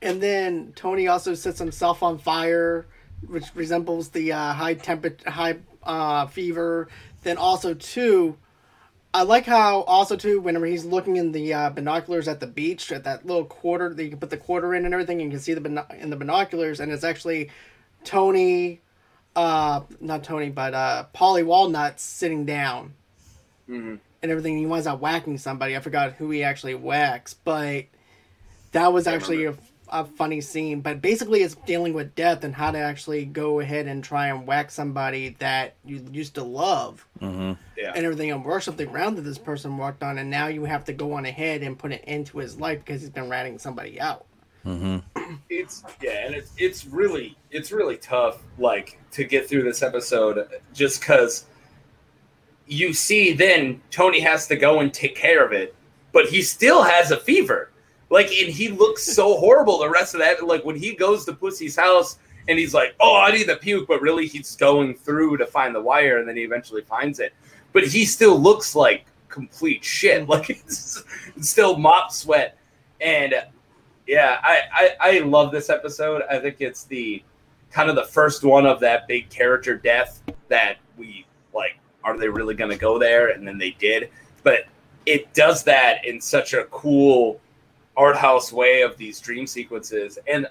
[0.03, 2.87] And then Tony also sets himself on fire,
[3.27, 6.89] which resembles the uh, high temperature, high uh, fever.
[7.23, 8.37] Then also too,
[9.15, 12.91] I like how also too whenever he's looking in the uh, binoculars at the beach
[12.91, 15.39] at that little quarter that you can put the quarter in and everything, you can
[15.39, 17.51] see the bino- in the binoculars, and it's actually
[18.03, 18.81] Tony,
[19.37, 22.95] uh, not Tony, but uh, Paulie Walnut sitting down
[23.69, 24.01] Mhm.
[24.21, 24.59] and everything.
[24.59, 25.77] He winds up whacking somebody.
[25.77, 27.85] I forgot who he actually whacks, but
[28.73, 29.55] that was actually a,
[29.93, 30.80] a funny scene.
[30.80, 34.47] But basically, it's dealing with death and how to actually go ahead and try and
[34.47, 37.93] whack somebody that you used to love hmm Yeah.
[37.95, 40.84] and everything and worship the ground that this person walked on, and now you have
[40.86, 43.59] to go on ahead and put an end to his life because he's been ratting
[43.59, 44.26] somebody out.
[44.64, 44.99] hmm
[45.49, 50.47] it's yeah and it's it's really it's really tough like to get through this episode
[50.74, 51.47] just because
[52.66, 55.74] you see then tony has to go and take care of it
[56.12, 57.70] but he still has a fever
[58.13, 61.33] like and he looks so horrible the rest of that like when he goes to
[61.33, 65.37] pussy's house and he's like oh i need the puke but really he's going through
[65.37, 67.35] to find the wire and then he eventually finds it
[67.73, 71.03] but he still looks like complete shit like it's,
[71.37, 72.57] it's still mop sweat
[73.01, 73.35] and
[74.07, 76.23] yeah, I, I I love this episode.
[76.31, 77.23] I think it's the
[77.71, 81.79] kind of the first one of that big character death that we like.
[82.05, 83.29] Are they really going to go there?
[83.29, 84.11] And then they did,
[84.43, 84.67] but
[85.07, 87.41] it does that in such a cool
[87.97, 90.47] art house way of these dream sequences, and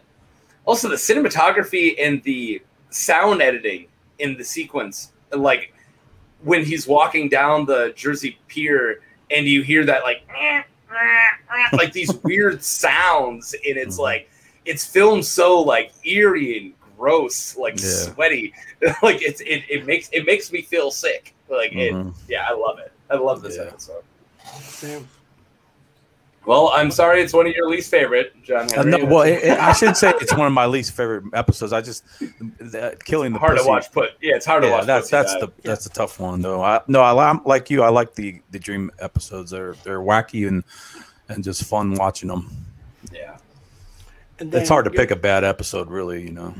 [0.65, 3.87] also the cinematography and the sound editing
[4.19, 5.73] in the sequence, like
[6.43, 10.23] when he's walking down the Jersey Pier and you hear that like
[11.73, 14.01] like these weird sounds and it's Mhm.
[14.01, 14.29] like
[14.65, 17.87] it's filmed so like eerie and gross like Yeah.
[17.89, 18.53] sweaty
[19.03, 22.13] like it's it, it makes it makes me feel sick like it Mhm.
[22.27, 23.63] yeah i love it i love this Yeah.
[23.63, 24.03] episode
[24.61, 25.07] Same.
[26.45, 28.91] Well i'm sorry it's one of your least favorite john Uh, Henry.
[29.03, 31.71] no, well, it, it- I should say it's one of my least favorite episodes.
[31.73, 34.85] I just the, killing the hard pussy, to watch put yeah it's hard to watch
[34.85, 35.39] that's that's Die.
[35.41, 36.63] the that's a tough one though.
[36.63, 37.83] I, no, I I'm like you.
[37.83, 39.51] I like the the dream episodes.
[39.51, 40.63] They're they're wacky and
[41.29, 42.49] and just fun watching them.
[43.13, 43.37] yeah
[44.39, 46.23] And It's hard to pick a bad episode, really.
[46.23, 46.53] You know.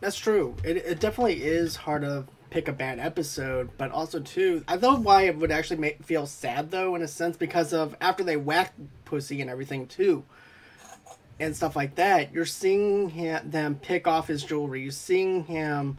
[0.00, 0.54] That's true.
[0.62, 4.94] It, it definitely is hard to pick a bad episode, but also too, I know
[4.96, 8.36] why it would actually make feel sad though, in a sense, because of after they
[8.36, 10.24] whacked Pussy and everything too,
[11.38, 12.32] and stuff like that.
[12.32, 14.82] You're seeing him, them pick off his jewelry.
[14.82, 15.98] You're seeing him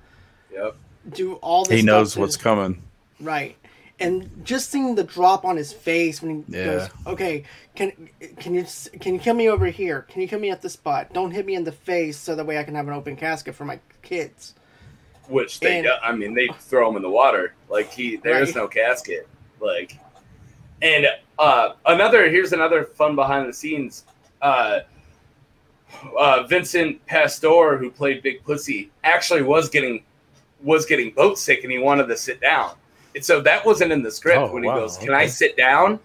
[0.52, 0.76] yep
[1.10, 1.72] do all this.
[1.76, 2.82] He stuff knows to- what's coming.
[3.20, 3.56] right.
[4.00, 6.66] And just seeing the drop on his face when he Yeah.
[6.66, 7.44] goes, "Okay,
[7.76, 8.64] can can you
[9.00, 10.04] can you kill me over here?
[10.04, 11.14] Can you kill me at this spot?
[11.14, 13.56] Don't hit me in the face, so that way I can have an open casket
[13.56, 14.54] for my kids."
[15.28, 17.54] Which they And- i mean they throw him in the water.
[17.70, 18.56] Like he there's Right.
[18.56, 19.28] no casket.
[19.60, 19.98] Like
[20.82, 21.08] and
[21.40, 24.06] uh another here's another fun behind the scenes.
[24.42, 24.80] Uh
[26.18, 30.04] uh vincent pastor who played big pussy actually was getting
[30.62, 32.72] was getting boat sick and he wanted to sit down.
[33.16, 36.00] And so that wasn't in the script Oh, when he goes can i sit down?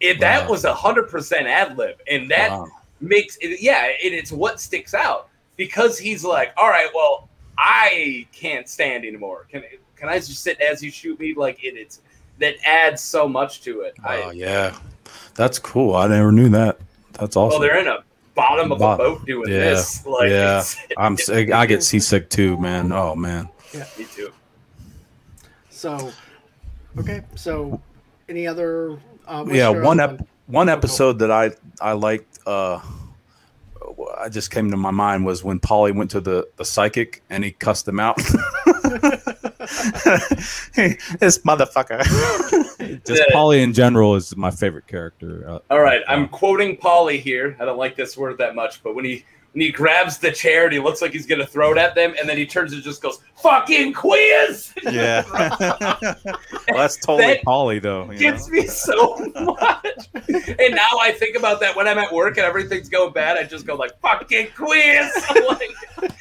[0.00, 1.96] It that was a hundred percent ad lib.
[2.10, 2.68] And that Wow.
[3.00, 3.60] makes it.
[3.62, 7.28] Yeah, it, it's what sticks out because he's like, all right, well,
[7.58, 9.46] I can't stand anymore.
[9.50, 9.62] Can
[9.96, 11.34] can I just sit as you shoot me?
[11.34, 12.00] Like it, it's
[12.38, 13.94] that adds so much to it.
[14.04, 14.76] Oh I, yeah,
[15.34, 15.94] that's cool.
[15.94, 16.78] I never knew that.
[17.12, 17.60] That's awesome.
[17.60, 18.04] well, they're in a
[18.34, 20.04] bottom of a boat doing Yeah, this.
[20.06, 20.58] Like, yeah.
[20.58, 21.50] it's, I'm sick.
[21.50, 22.92] I get seasick too, man.
[22.92, 23.48] Oh man.
[23.72, 24.32] Yeah, me too.
[25.70, 26.12] So,
[26.98, 27.22] okay.
[27.34, 27.80] So,
[28.28, 28.98] any other?
[29.26, 32.38] Uh, yeah, one other ep- one episode that I I liked.
[32.46, 32.80] Uh,
[34.18, 37.44] I just came to my mind was when Paulie went to the the psychic and
[37.44, 38.20] he cussed him out.
[40.74, 42.02] hey, this motherfucker.
[43.06, 43.34] just Yeah.
[43.34, 45.44] Paulie in general is my favorite character.
[45.48, 47.56] Uh, All right, I'm quoting Paulie here.
[47.58, 49.24] I don't like this word that much, but when he
[49.56, 52.14] when he grabs the chair and he looks like he's gonna throw it at them,
[52.20, 56.36] and then he turns and just goes "fucking quiz." yeah, well,
[56.68, 58.02] that's totally That Paulie though.
[58.04, 58.18] you know?
[58.18, 60.08] gets me so much.
[60.58, 63.38] And now I think about that when I'm at work and everything's going bad.
[63.38, 65.10] I just go like "fucking quiz."
[65.48, 66.12] Like-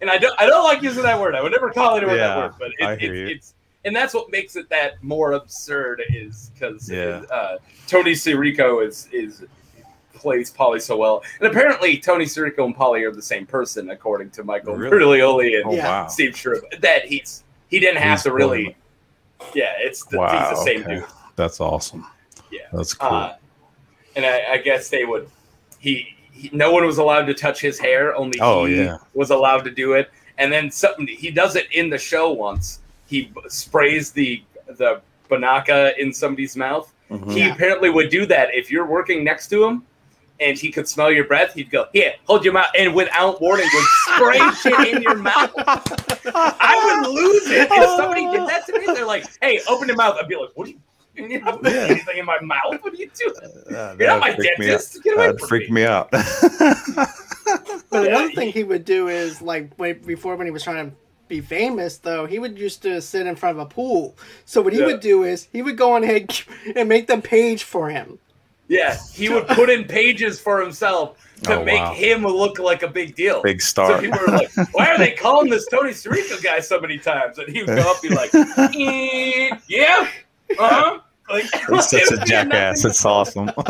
[0.00, 1.34] and I don't I don't like using that word.
[1.34, 4.54] I would never call anyone that word, but it, it, it's and that's what makes
[4.54, 7.22] it that more absurd is because Yeah.
[7.32, 7.56] uh,
[7.88, 9.42] Tony Sirico is is
[10.24, 14.30] plays Paulie so well, and apparently Tony Sirico and Paulie are the same person according
[14.30, 15.18] to Michael Really?
[15.18, 16.06] Imperioli and Oh wow!
[16.08, 16.80] Steve Schirripa.
[16.80, 18.64] That he's he didn't have to really.
[19.38, 19.50] born.
[19.54, 20.94] Yeah, it's the, Wow, he's the same okay.
[20.96, 21.04] dude.
[21.36, 22.06] That's awesome.
[22.50, 22.60] Yeah.
[22.72, 23.10] That's cool.
[23.10, 23.34] Uh,
[24.16, 25.28] and I, I guess they would.
[25.78, 28.16] He, he, no one was allowed to touch his hair.
[28.16, 28.96] Only Oh, he yeah.
[29.12, 30.10] was allowed to do it.
[30.38, 32.80] And then something he does it in the show once.
[33.06, 36.90] He b- sprays the the Binaca in somebody's mouth.
[37.10, 37.32] Mhm.
[37.32, 37.52] He Yeah.
[37.52, 39.84] apparently would do that if you're working next to him.
[40.40, 41.54] And he could smell your breath.
[41.54, 43.84] He'd go, "Here, hold your mouth," and without warning, would
[44.16, 45.52] spray shit in your mouth.
[45.56, 48.86] I would lose it if somebody did that to me.
[48.86, 50.78] They're like, "Hey, open your mouth." I'd be like, "What are you?
[51.14, 51.86] You're putting Yeah.
[51.88, 52.82] anything in my mouth.
[52.82, 53.34] What are you doing?
[53.70, 54.68] Yeah, You're not my that'd freak me out.
[54.70, 55.02] dentist.
[55.04, 56.08] Get away That'd from freak me." me out.
[57.90, 60.90] But Yeah, another thing he would do is like wait, before when he was trying
[60.90, 60.96] to
[61.28, 64.16] be famous though, he would used to sit in front of a pool.
[64.46, 64.86] So what he Yeah.
[64.86, 66.36] would do is he would go on ahead
[66.74, 68.18] and make them page for him.
[68.68, 71.92] Yeah, he would put in pages for himself to Oh, make wow.
[71.92, 73.42] him look like a big deal.
[73.42, 74.00] Big So star.
[74.00, 77.48] people were like, "Why are they calling this Tony Sirico guy so many times?" And
[77.54, 78.34] he would go up and be like,
[78.74, 80.08] "Eh, "Yeah,
[80.58, 80.98] uh huh."
[81.28, 82.84] Like, He's such a jackass.
[82.84, 83.50] It's awesome.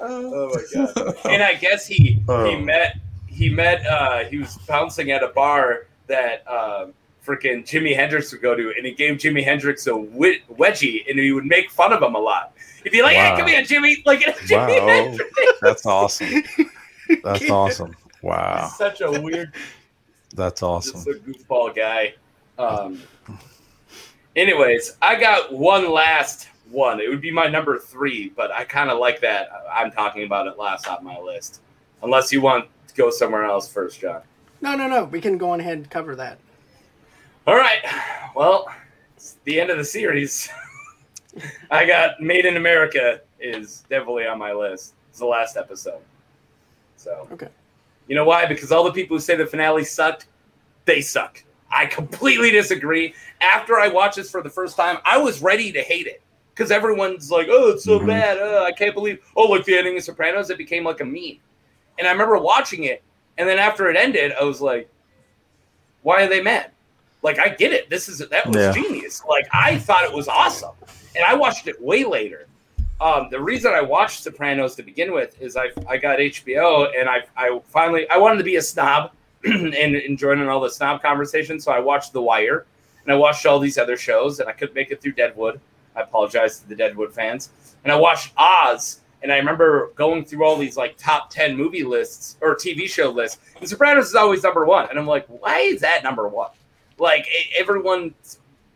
[0.00, 1.14] Oh my god!
[1.26, 2.58] And I guess he he Oh.
[2.60, 6.94] met he met uh he was bouncing at a bar that um
[7.26, 11.18] freaking Jimi Hendrix would go to, and he gave Jimi Hendrix a wed- wedgie, and
[11.18, 12.52] he would make fun of him a lot.
[12.84, 13.36] He'd be like, "Hey, Wow.
[13.38, 14.86] come here, Jimmy!" Like Jimi Wow.
[14.86, 15.30] Hendrix.
[15.60, 16.42] That's awesome.
[17.22, 17.96] That's awesome.
[18.22, 18.62] Wow.
[18.68, 19.52] He's such a weird,
[20.34, 21.00] That's just awesome.
[21.00, 22.14] a goofball guy.
[22.58, 23.00] Um.
[24.36, 27.00] Anyways, I got one last one.
[27.00, 29.48] It would be my number three, but I kind of like that.
[29.72, 31.60] I'm talking about it last on my list.
[32.02, 34.22] Unless you want to go somewhere else first, John.
[34.60, 35.04] No, no, no.
[35.04, 36.38] We can go on ahead and cover that.
[37.46, 37.80] All right.
[38.34, 38.66] Well,
[39.16, 40.48] it's the end of the series.
[41.70, 44.94] I got Made in America is definitely on my list.
[45.08, 46.00] It's the last episode.
[46.96, 47.48] So, Okay.
[48.08, 48.46] you know why?
[48.46, 50.26] Because all the people who say the finale sucked,
[50.84, 51.42] they suck.
[51.70, 53.14] I completely disagree.
[53.40, 56.20] After I watched this for the first time, I was ready to hate it
[56.54, 58.06] because everyone's like, "Oh, it's so Mhm.
[58.08, 58.38] bad.
[58.38, 61.38] Oh, I can't believe." Oh, like the ending of Sopranos, it became like a meme.
[61.98, 63.02] And I remember watching it,
[63.38, 64.88] and then after it ended, I was like,
[66.02, 66.72] "Why are they mad?"
[67.22, 67.90] Like I get it.
[67.90, 68.72] This is that was Yeah.
[68.72, 69.22] genius.
[69.28, 70.72] Like I thought it was awesome,
[71.14, 72.46] and I watched it way later.
[73.00, 77.08] Um, the reason I watched Sopranos to begin with is I I got HBO and
[77.08, 79.12] I I finally I wanted to be a snob
[79.44, 82.66] and, and all the snob conversations, so I watched The Wire
[83.04, 85.60] and I watched all these other shows and I couldn't make it through Deadwood.
[85.96, 87.48] I apologize to the Deadwood fans.
[87.82, 91.84] And I watched Oz and I remember going through all these like top ten movie
[91.84, 93.38] lists or TV show lists.
[93.58, 96.50] And Sopranos is always number one, and I'm like, why is that number one?
[97.00, 97.26] Like
[97.58, 98.14] everyone,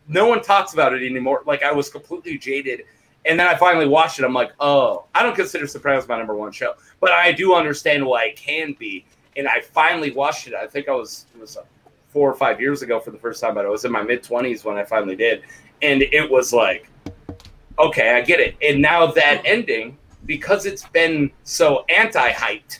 [0.07, 1.43] no one talks about it anymore.
[1.45, 2.81] Like I was completely jaded,
[3.25, 4.25] and then I finally watched it.
[4.25, 8.03] I'm like, oh, I don't consider Sopranos my number one show, but I do understand
[8.05, 9.05] why it can be.
[9.37, 10.55] And I finally watched it.
[10.55, 11.61] I think I was it was uh,
[12.09, 14.23] four or five years ago for the first time, but I was in my mid
[14.23, 15.43] twenties when I finally did,
[15.83, 16.89] and it was like,
[17.77, 18.55] okay, I get it.
[18.61, 22.79] And now that ending, because it's been so anti-hyped,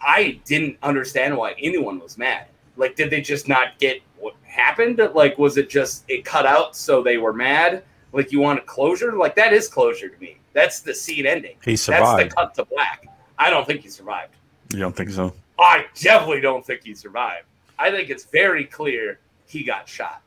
[0.00, 2.46] I didn't understand why anyone was mad.
[2.76, 4.00] Like, did they just not get
[4.48, 5.00] happened?
[5.14, 7.84] Like, was it just it cut out so they were mad?
[8.12, 9.12] Like, you want a closure?
[9.12, 10.38] Like, that is closure to me.
[10.52, 11.56] That's the scene ending.
[11.64, 12.20] He survived.
[12.20, 13.06] That's the cut to black.
[13.38, 14.34] I don't think he survived.
[14.72, 15.34] You don't think so?
[15.58, 17.46] I definitely don't think he survived.
[17.78, 20.22] I think it's very clear he got shot.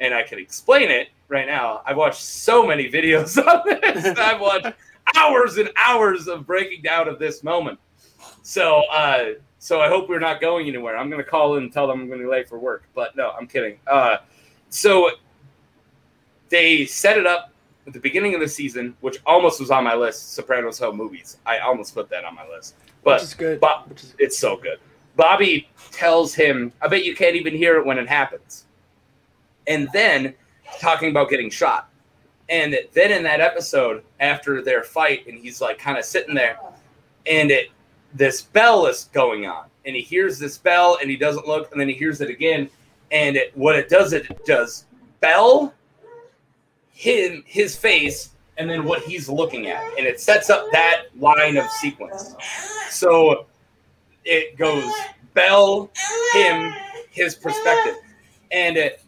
[0.00, 1.82] And I can explain it right now.
[1.84, 4.18] I've watched so many videos on this.
[4.18, 4.72] I've watched
[5.16, 7.78] hours and hours of breaking down of this moment.
[8.42, 9.24] So, uh,
[9.62, 10.96] so I hope we're not going anywhere.
[10.96, 12.84] I'm going to call in and tell them I'm going to be late for work.
[12.94, 13.78] But no, I'm kidding.
[13.86, 14.16] Uh,
[14.70, 15.10] so
[16.48, 17.52] they set it up
[17.86, 20.32] at the beginning of the season, which almost was on my list.
[20.32, 21.36] Sopranos home movies.
[21.44, 23.60] I almost put that on my list, but Which is good.
[23.60, 24.78] Bob, Which is- it's so good.
[25.14, 28.64] Bobby tells him, "I bet you can't even hear it when it happens,"
[29.66, 30.34] and then
[30.78, 31.90] talking about getting shot.
[32.48, 36.58] And then in that episode, after their fight, and he's like kind of sitting there,
[37.26, 37.70] and it
[38.14, 41.80] this bell is going on, and he hears this bell, and he doesn't look, and
[41.80, 42.68] then he hears it again,
[43.10, 44.86] and it, what it does, it does
[45.20, 45.74] bell,
[46.90, 51.56] him, his face, and then what he's looking at, and it sets up that line
[51.56, 52.34] of sequence.
[52.90, 53.46] So
[54.24, 54.90] it goes
[55.34, 55.90] bell,
[56.34, 56.74] him,
[57.10, 57.94] his perspective,
[58.50, 59.02] and it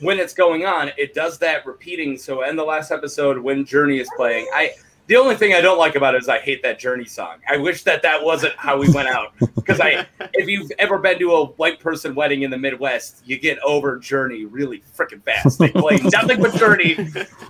[0.00, 2.16] when it's going on, it does that repeating.
[2.18, 4.74] So in the last episode, when Journey is playing, I
[5.06, 7.36] the only thing I don't like about it is I hate that Journey song.
[7.48, 11.18] I wish that that wasn't how we went out because I, if you've ever been
[11.20, 15.58] to a white person wedding in the Midwest, you get over Journey really freaking fast.
[15.58, 16.96] They play nothing but Journey.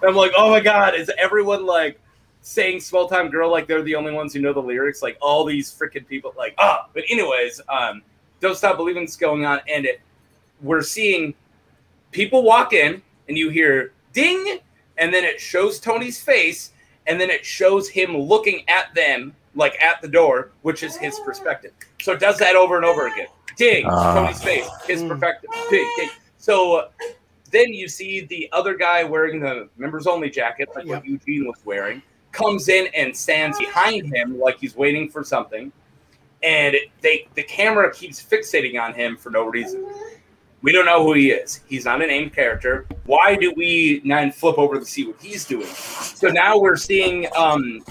[0.03, 1.99] I'm like, oh my god, is everyone like
[2.43, 5.03] saying "Small Time Girl" like they're the only ones who know the lyrics?
[5.03, 6.89] Like all these freaking people, like ah.
[6.93, 8.03] But anyways, um,
[8.41, 10.01] don't stop believing it's going on, and it,
[10.61, 11.35] we're seeing
[12.13, 14.59] people walk in and you hear ding
[14.97, 16.73] and then it shows tony's face
[17.07, 21.19] and then it shows him looking at them like at the door which is his
[21.21, 21.73] perspective.
[22.01, 23.29] So it does that over and over again.
[23.57, 24.15] Ding Ah.
[24.15, 25.09] tony's face his Mm.
[25.09, 25.51] perspective.
[25.71, 26.11] Ding, ding.
[26.37, 26.89] so uh,
[27.51, 31.59] then you see the other guy wearing the members only jacket like what eugene was
[31.65, 32.03] wearing
[32.33, 35.73] comes in and stands behind him like he's waiting for something.
[36.43, 39.87] And they the camera keeps fixating on him for no reason
[40.67, 41.61] we don't know who he is.
[41.69, 42.87] He's not a named character.
[43.05, 45.69] Why do we then flip over to see what he's doing?
[45.69, 47.85] So now we're seeing um,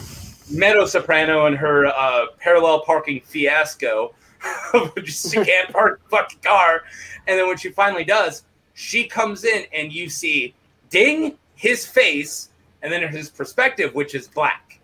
[0.51, 4.13] Meadow Soprano and her uh, parallel parking fiasco.
[5.01, 6.83] Just she can't park the fucking car.
[7.27, 10.53] And then when she finally does, she comes in and you see
[10.89, 12.49] ding his face
[12.81, 14.81] and then his perspective, which is black.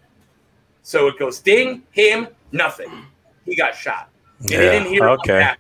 [0.82, 3.06] So it goes ding him nothing.
[3.44, 4.08] He got shot.
[4.40, 5.56] And Yeah, didn't hear okay.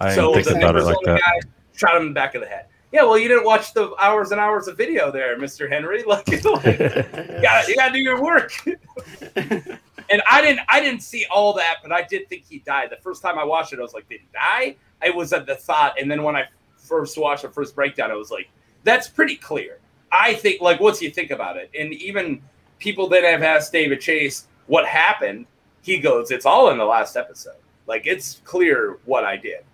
[0.00, 1.20] I didn't So think about it like that.
[1.20, 1.40] guy
[1.74, 2.66] shot him in the back of the head.
[2.92, 6.04] Yeah, well, you didn't watch the hours and hours of video there, Mister Henry.
[6.06, 8.52] Like, you gotta, you gotta do your work.
[9.36, 12.90] and I didn't, I didn't see all that, but I did think he died.
[12.90, 14.76] The first time I watched it, I was like, did he die?
[15.02, 16.44] I was at the thought, and then when I
[16.76, 18.48] first watched the first breakdown, I was like,
[18.84, 19.78] that's pretty clear.
[20.12, 22.40] I think, like, once you think about it, and even
[22.78, 25.46] people that have asked David Chase what happened,
[25.82, 27.56] he goes, it's all in the last episode.
[27.88, 29.64] Like, it's clear what I did.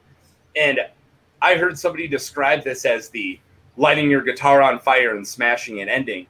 [0.57, 0.81] And
[1.43, 3.39] I heard somebody describe this as the
[3.77, 6.27] lighting your guitar on fire and smashing it ending.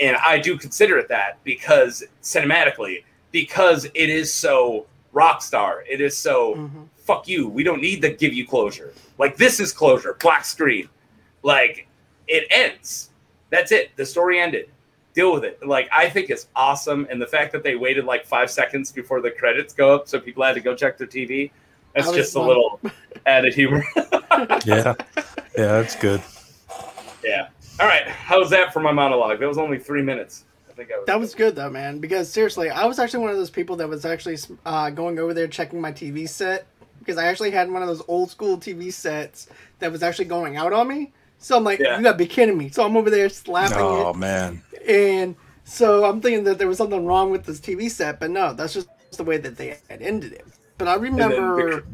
[0.00, 6.00] And I do consider it that because cinematically, because it is so rock star, it
[6.00, 6.88] is so Mhm.
[6.96, 7.48] fuck you.
[7.48, 8.92] We don't need to give you closure.
[9.18, 10.88] Like this is closure, black screen.
[11.42, 11.86] Like
[12.26, 13.10] it ends.
[13.50, 13.90] That's it.
[13.96, 14.68] The story ended.
[15.14, 15.64] Deal with it.
[15.64, 19.20] Like I think it's awesome, and the fact that they waited like five seconds before
[19.20, 21.52] the credits go up, so people had to go check their TV.
[21.94, 22.80] That's just a little
[23.26, 23.84] added humor.
[24.64, 24.94] Yeah,
[25.56, 26.22] yeah, that's good.
[27.22, 27.48] yeah.
[27.80, 28.06] All right.
[28.06, 29.40] How's that for my monologue?
[29.40, 30.44] That was only three minutes.
[30.68, 31.06] I think I was.
[31.06, 31.98] That was good though, man.
[31.98, 35.34] Because seriously, I was actually one of those people that was actually uh, going over
[35.34, 36.66] there checking my TV set
[36.98, 40.56] because I actually had one of those old school TV sets that was actually going
[40.56, 41.12] out on me.
[41.38, 41.96] So I'm like, Yeah.
[41.96, 42.70] you gotta be kidding me.
[42.70, 46.78] So I'm over there slapping Oh it, man, and so I'm thinking that there was
[46.78, 50.00] something wrong with this TV set, but no, that's just the way that they had
[50.02, 50.44] ended it.
[50.78, 51.84] But I remember.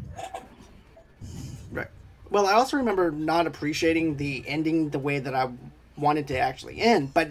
[2.31, 5.49] Well, I also remember not appreciating the ending the way that I
[5.97, 7.13] wanted to actually end.
[7.13, 7.29] But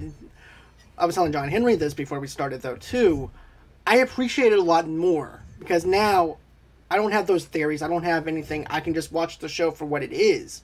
[0.98, 3.30] I was telling John Henry this before we started, though, too.
[3.86, 6.36] I appreciate it a lot more because now
[6.90, 7.80] I don't have those theories.
[7.80, 8.66] I don't have anything.
[8.68, 10.62] I can just watch the show for what it is.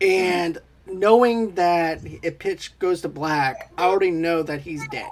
[0.00, 0.56] And
[0.86, 5.10] knowing that if Pitch goes to black, I already know that he's dead.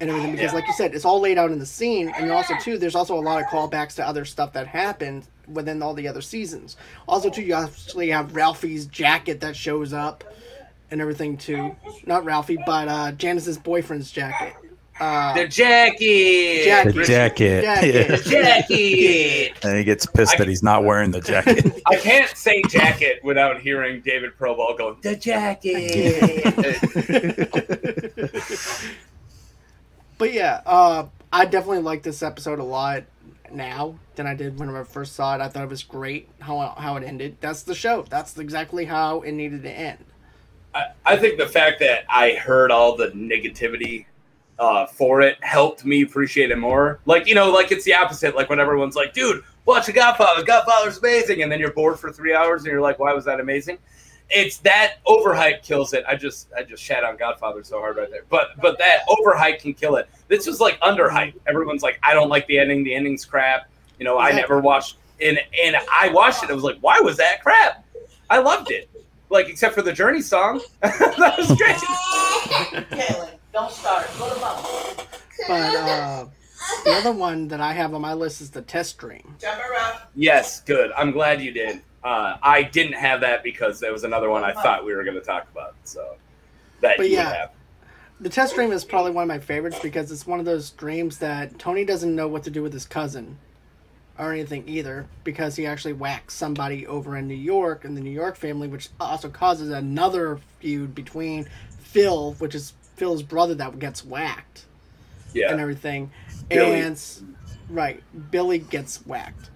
[0.00, 0.58] And everything because, Yeah.
[0.58, 3.16] like you said, it's all laid out in the scene, and also too, there's also
[3.16, 6.76] a lot of callbacks to other stuff that happened within all the other seasons.
[7.08, 10.24] Also, too, you actually have Ralphie's jacket that shows up,
[10.90, 11.74] and everything too.
[12.06, 14.54] Not Ralphie, but uh, Janice's boyfriend's jacket.
[15.00, 16.64] Uh, The jacket.
[16.64, 16.94] Jacket.
[16.94, 17.62] the jacket.
[17.64, 18.10] Jacket.
[18.26, 18.42] Yeah.
[18.42, 19.64] Jacket.
[19.64, 21.80] And he gets pissed that he's not wearing the jacket.
[21.86, 25.82] I can't say jacket without hearing David Proval going, the jacket.
[30.18, 33.02] But yeah, uh, I definitely like this episode a lot
[33.54, 35.40] now than I did when I first saw it.
[35.40, 37.36] I thought it was great how how it ended.
[37.40, 38.04] That's the show.
[38.08, 40.04] That's exactly how it needed to end.
[40.74, 44.06] I, I think the fact that I heard all the negativity
[44.58, 47.00] uh, for it helped me appreciate it more.
[47.06, 48.36] Like you know, like it's the opposite.
[48.36, 50.44] Like when everyone's like, "Dude, watch The Godfather.
[50.44, 53.40] Godfather's amazing," and then you're bored for three hours and you're like, "Why was that
[53.40, 53.78] amazing?"
[54.30, 56.04] It's that overhype kills it.
[56.06, 58.24] I just I just shat on Godfather so hard right there.
[58.28, 60.08] But but that overhype can kill it.
[60.32, 61.34] This was like underhype.
[61.46, 62.84] Everyone's like, "I don't like the ending.
[62.84, 63.68] The ending's crap."
[63.98, 66.48] You know, I never watched and and I watched it.
[66.48, 67.84] I was like, "Why was that crap?"
[68.30, 68.88] I loved it.
[69.28, 71.76] Like except for the Journey song, that was great.
[72.98, 74.08] Kaylin, don't start.
[74.18, 74.64] Go to mom.
[75.46, 76.26] But uh,
[76.86, 79.36] the other one that I have on my list is the test dream.
[79.38, 80.00] Jump around.
[80.14, 80.92] Yes, good.
[80.96, 81.82] I'm glad you did.
[82.02, 85.18] Uh, I didn't have that because there was another one I thought we were going
[85.18, 85.74] to talk about.
[85.84, 86.16] So
[86.80, 87.34] that But you yeah.
[87.34, 87.50] have.
[88.22, 91.18] The test dream is probably one of my favorites because it's one of those dreams
[91.18, 93.36] that Tony doesn't know what to do with his cousin
[94.16, 98.12] or anything either because he actually whacks somebody over in New York in the New
[98.12, 101.48] York family, which also causes another feud between
[101.80, 104.66] Phil, which is Phil's brother that gets whacked
[105.34, 105.50] Yeah.
[105.50, 106.12] and everything.
[106.48, 106.78] Billy.
[106.80, 107.02] And
[107.68, 109.50] right, Billy gets whacked.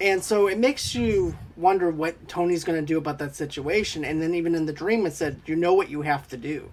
[0.00, 4.04] And so it makes you wonder what Tony's going to do about that situation.
[4.04, 6.72] And then even in the dream, it said, "You know what you have to do,"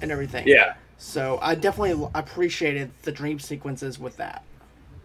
[0.00, 0.46] and everything.
[0.46, 0.74] yeah.
[1.00, 4.42] So I definitely appreciated the dream sequences with that.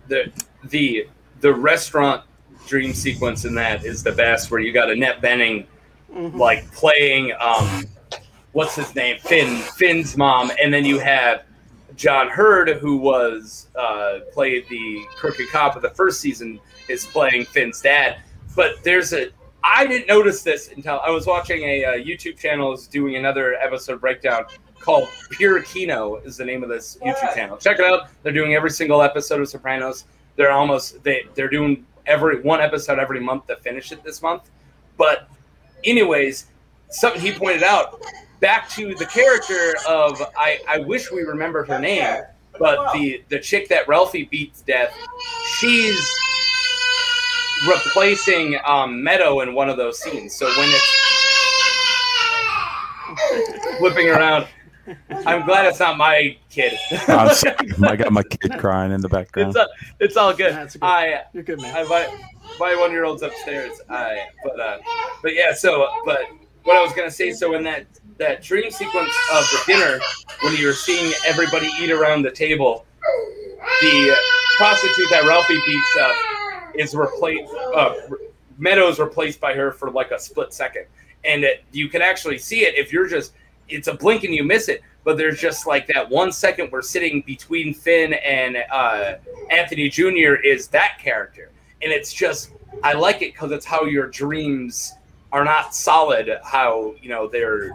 [0.08, 0.32] The
[0.70, 1.08] the
[1.42, 2.24] the restaurant
[2.68, 5.66] dream sequence in that is the best, where you got Annette Bening
[6.14, 6.36] Mhm.
[6.38, 7.86] like playing um,
[8.54, 11.44] what's his name, Finn Finn's mom, and then you have
[11.96, 17.46] John Heard, who was uh, played the crooked cop of the first season, is playing
[17.46, 18.18] Finn's dad.
[18.56, 19.28] But there's a
[19.64, 23.54] I didn't notice this until I was watching a uh, YouTube channel is doing another
[23.56, 24.46] episode breakdown
[24.84, 27.58] called Pure Kino is the name of this YouTube channel.
[27.58, 28.10] Check it out.
[28.22, 30.06] They're doing every single episode of Sopranos.
[30.36, 34.50] They're almost they they're doing every one episode every month to finish it this month.
[34.98, 35.30] But
[35.84, 36.48] anyways,
[36.90, 38.02] something he pointed out
[38.40, 42.24] back to the character of I, I wish we remember her name,
[42.60, 44.94] but the the chick that Ralphie beats death,
[45.60, 46.10] she's
[47.68, 50.36] replacing um, Meadow in one of those scenes.
[50.36, 50.94] So when it's
[53.78, 54.48] flipping around,
[55.10, 56.78] I'm glad it's not my kid.
[57.08, 57.56] I'm sorry.
[57.84, 59.50] I got my kid crying in the background.
[59.50, 59.68] it's, all,
[60.00, 60.54] it's all good.
[60.54, 60.84] That's good.
[60.84, 61.76] I You're good, man.
[61.76, 62.20] I my
[62.60, 63.80] my one year old's upstairs.
[63.90, 64.80] I but uh
[65.22, 65.54] but yeah.
[65.54, 66.22] So but
[66.64, 67.32] what I was gonna say.
[67.32, 67.86] So in that
[68.18, 70.00] that dream sequence of the dinner,
[70.42, 72.86] when you're seeing everybody eat around the table,
[73.82, 74.16] the
[74.58, 76.16] prostitute that Ralphie beats up
[76.76, 77.52] is replaced.
[77.74, 77.94] Uh,
[78.60, 80.86] Meadows replaced by her for like a split second,
[81.26, 83.34] and it, you can actually see it if you're just.
[83.74, 86.82] It's a blink and you miss it, but there's just like that one second we're
[86.82, 89.16] sitting between Finn and uh,
[89.50, 90.36] Anthony Jr.
[90.36, 91.52] is that character,
[91.82, 92.52] and it's just
[92.84, 94.94] I like it because it's how your dreams
[95.32, 96.40] are not solid.
[96.44, 97.72] How you know they're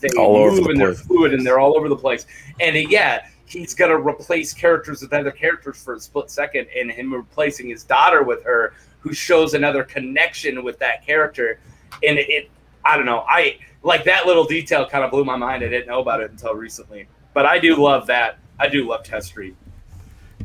[0.00, 2.26] they All over move the and they're fluid and they're all over the place.
[2.58, 6.90] And uh, yeah, he's gonna replace characters with other characters for a split second, and
[6.90, 11.60] him replacing his daughter with her, who shows another connection with that character.
[12.02, 12.50] And it, it
[12.84, 15.64] I don't know, I like that little detail kind of blew my mind.
[15.64, 18.38] I didn't know about it until recently, but I do love that.
[18.58, 19.56] I do love Test Dream.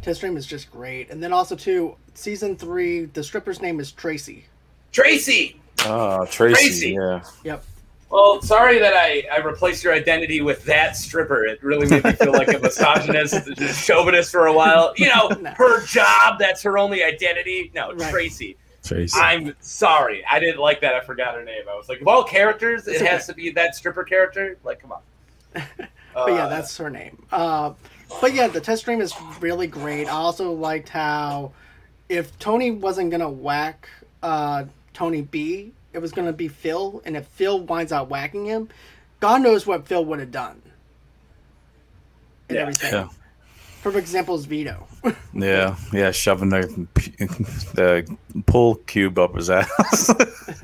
[0.02, 1.10] Test dream is just great.
[1.10, 4.46] And then also too, season three, the stripper's name is Tracy.
[4.92, 5.60] Tracy.
[5.86, 6.56] Oh, Tracy.
[6.56, 6.90] Tracy.
[6.92, 7.24] Yeah.
[7.44, 7.64] Yep.
[8.12, 11.44] Well, sorry that I, I replaced your identity with that stripper.
[11.46, 14.94] It really made me feel like a misogynist, chauvinist for a while.
[14.96, 15.50] You know, No.
[15.58, 17.72] her job, that's her only identity.
[17.76, 18.12] No, Right.
[18.12, 18.56] Tracy.
[18.86, 19.20] Tracy.
[19.20, 20.24] I'm sorry.
[20.30, 20.94] I didn't like that.
[20.94, 21.64] I forgot her name.
[21.70, 24.58] I was like, of all characters, it has to be that stripper character.
[24.64, 25.02] Like, come on.
[26.14, 27.22] But yeah, Uh, that's her name.
[27.30, 27.74] Uh,
[28.22, 30.08] but yeah, the test dream is really great.
[30.08, 31.52] I also liked how
[32.08, 33.90] if Tony wasn't gonna whack
[34.24, 34.64] uh,
[34.94, 38.70] Tony B, it was gonna be Phil, and if Phil winds up whacking him,
[39.20, 40.62] God knows what Phil would have done.
[42.48, 42.62] And Yeah.
[42.62, 42.94] everything.
[42.94, 43.10] Yeah.
[43.84, 44.88] Perfect example is Vito.
[45.34, 45.76] Yeah.
[45.94, 46.12] Yeah.
[46.12, 46.88] Shoving the
[47.74, 50.14] the pull cube up his ass.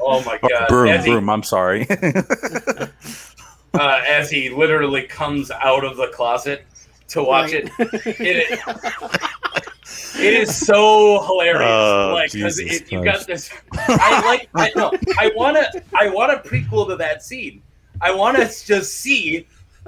[0.01, 0.67] oh my Or god!
[0.69, 0.87] broom.
[0.89, 1.29] as, he, Broom.
[1.29, 1.87] I'm sorry.
[3.73, 6.65] uh, as he literally comes out of the closet
[7.09, 7.69] to watch Right.
[7.79, 8.59] it, it,
[10.19, 11.69] it is so hilarious.
[11.69, 13.49] Oh, like because Jesus you got this.
[13.73, 14.49] I like.
[14.55, 14.91] I no.
[15.19, 15.83] I want to.
[15.97, 17.61] I want a prequel to that scene.
[17.99, 19.45] I want to just see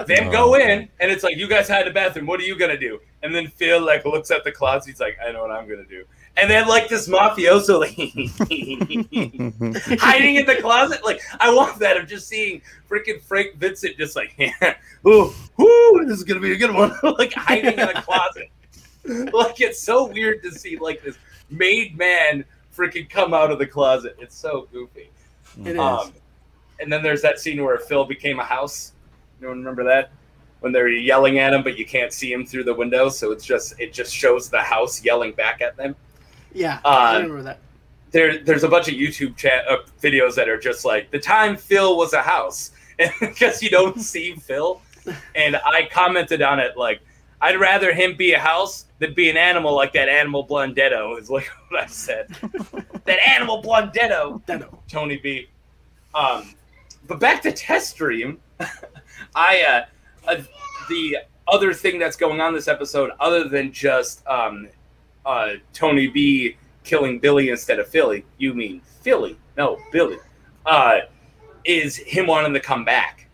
[0.08, 0.56] them go Oh.
[0.56, 2.26] in, and it's like you guys had the bathroom.
[2.26, 3.00] What are you gonna do?
[3.24, 4.90] And then Phil like looks at the closet.
[4.90, 6.04] He's like, I know what I'm gonna do.
[6.36, 7.96] And then like this mafioso like
[10.00, 11.04] hiding in the closet.
[11.06, 14.38] Like I want that of just seeing freaking Frank Vincent just like,
[15.08, 16.94] ooh, ooh, this is gonna be a good one.
[17.18, 18.50] like hiding in a closet.
[19.06, 21.18] like it's so weird to see like this
[21.50, 22.44] made man
[22.76, 24.18] freaking come out of the closet.
[24.20, 25.10] It's so goofy.
[25.64, 25.80] It is.
[25.80, 26.12] Um,
[26.80, 28.92] and then there's that scene where Phil became a house.
[29.40, 30.12] You don't remember that?
[30.64, 33.44] When they're yelling at him, but you can't see him through the window, so it's
[33.46, 35.94] just it just shows the house yelling back at them.
[36.54, 37.60] Yeah, Uh, I remember that.
[38.12, 41.58] There, there's a bunch of YouTube chat uh, videos that are just like the time
[41.58, 42.72] Phil was a house,
[43.20, 44.82] because you don't see Phil.
[45.36, 47.02] And I commented on it like,
[47.42, 51.30] I'd rather him be a house than be an animal like that animal Blundetto is
[51.30, 52.30] like what I said.
[53.04, 54.42] that animal Blundetto.
[54.46, 54.78] Deno.
[54.90, 55.50] Tony B.
[56.16, 56.54] Um,
[57.06, 58.40] but back to test dream.
[59.36, 59.86] I uh,
[60.28, 60.38] uh,
[60.90, 61.18] the
[61.48, 64.68] other thing that's going on this episode, other than just um,
[65.26, 69.38] uh, Tony B killing Billy instead of Philly, you mean Philly?
[69.58, 70.18] No, Billy.
[70.66, 71.00] Uh,
[71.66, 73.30] is him wanting to come back,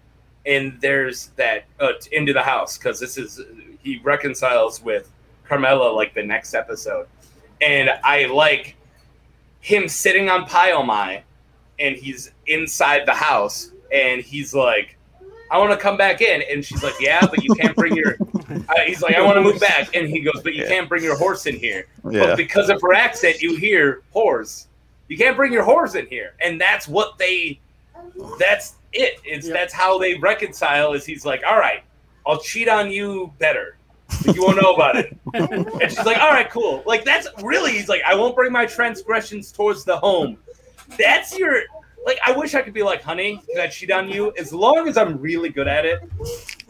[0.45, 3.41] and there's that uh, into the house because this is
[3.81, 5.11] he reconciles with
[5.45, 7.07] Carmela like the next episode,
[7.61, 8.75] and I like
[9.61, 11.23] him sitting on Pie-O-My
[11.79, 14.97] and he's inside the house and he's like
[15.51, 18.15] i want to come back in and she's like yeah but you can't bring your
[18.49, 20.69] uh, he's like i want to move back and he goes but you Yeah.
[20.69, 22.27] can't bring your horse in here Yeah.
[22.27, 24.67] but because of her accent you hear horse
[25.07, 27.59] you can't bring your horse in here and that's what they
[28.39, 29.53] that's it it's Yeah.
[29.53, 31.83] that's how they reconcile is he's like all right
[32.27, 33.75] i'll cheat on you better
[34.25, 36.81] but you won't know about it and she's like, all right, cool.
[36.87, 40.35] Like, that's really, he's like, I won't bring my transgressions towards the home.
[40.97, 41.61] That's your,
[42.05, 44.33] like, I wish I could be like, honey, can I cheat on you?
[44.37, 46.01] As long as I'm really good at it.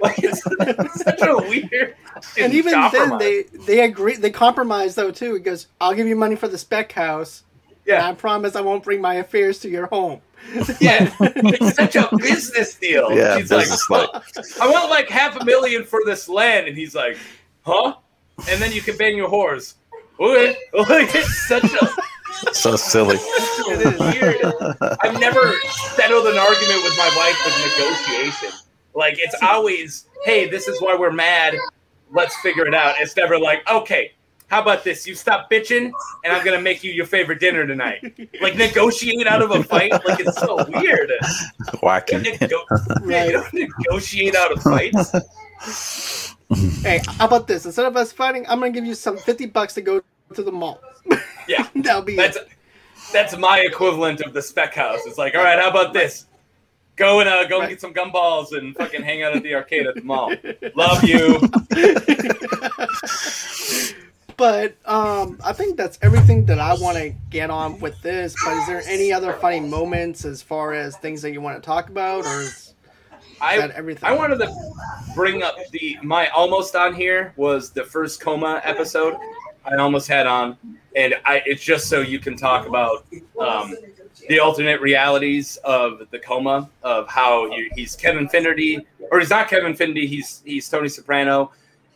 [0.00, 1.96] like, it's, it's such a weird.
[2.38, 4.16] And even then, they they agree.
[4.16, 5.34] They compromise though too.
[5.34, 7.42] He goes, "I'll give you money for the spec house.
[7.84, 10.20] Yeah and I promise I won't bring my affairs to your home."
[10.80, 11.12] yeah.
[11.20, 13.12] It's such a business deal.
[13.12, 14.10] Yeah, She's like, business like.
[14.60, 16.66] I want like half a million for this land.
[16.66, 17.16] And he's like,
[17.62, 17.94] huh?
[18.48, 19.76] And then you can bang your horse.
[20.18, 20.56] Okay.
[20.74, 21.88] Like, it's such a.
[22.52, 23.16] So silly.
[23.18, 23.98] It is.
[24.00, 24.96] weird.
[25.02, 25.52] I've never
[25.94, 28.50] settled an argument with my wife with negotiation.
[28.94, 31.54] Like it's always, hey, this is why we're mad.
[32.10, 32.96] Let's figure it out.
[32.98, 34.12] It's never like, okay,
[34.48, 35.06] how about this?
[35.06, 35.92] You stop bitching,
[36.24, 38.02] and I'm gonna make you your favorite dinner tonight.
[38.42, 39.92] Like negotiate out of a fight.
[39.92, 41.10] Like it's so weird.
[41.10, 42.06] You Wacky.
[42.22, 42.64] don't, nego-
[43.06, 43.26] Right.
[43.28, 46.34] you don't negotiate out of fights.
[46.82, 47.64] Hey, how about this?
[47.64, 50.02] Instead of us fighting, I'm gonna give you some fifty bucks to go
[50.34, 50.80] to the mall.
[51.48, 52.48] Yeah, That'll be that's it.
[53.12, 55.00] that's my equivalent of the spec house.
[55.06, 56.26] It's like, all right, how about this?
[56.96, 57.68] Go and uh, go and Right.
[57.70, 60.32] get some gumballs and fucking hang out at the arcade at the mall.
[60.76, 61.40] Love you.
[64.38, 68.34] But um, I think that's everything that I want to get on with this.
[68.44, 71.64] But is there any other funny moments as far as things that you want to
[71.64, 72.74] talk about, or is
[73.40, 74.08] I that everything?
[74.08, 74.52] I wanted to
[75.14, 79.16] bring up the my almost on here was the first coma episode
[79.64, 80.56] I almost had on,
[80.96, 83.06] and I it's just so you can talk about
[83.40, 83.74] um,
[84.28, 89.48] the alternate realities of the coma of how he, he's Kevin Finnerty or he's not
[89.48, 91.52] Kevin Finnerty he's he's Tony Soprano,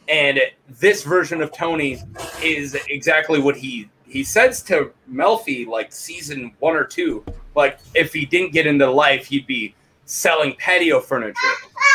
[0.08, 1.98] and this version of Tony
[2.42, 7.24] is exactly what he he says to Melfi like season one or two.
[7.54, 9.74] Like if he didn't get into life he'd be
[10.06, 11.38] selling patio furniture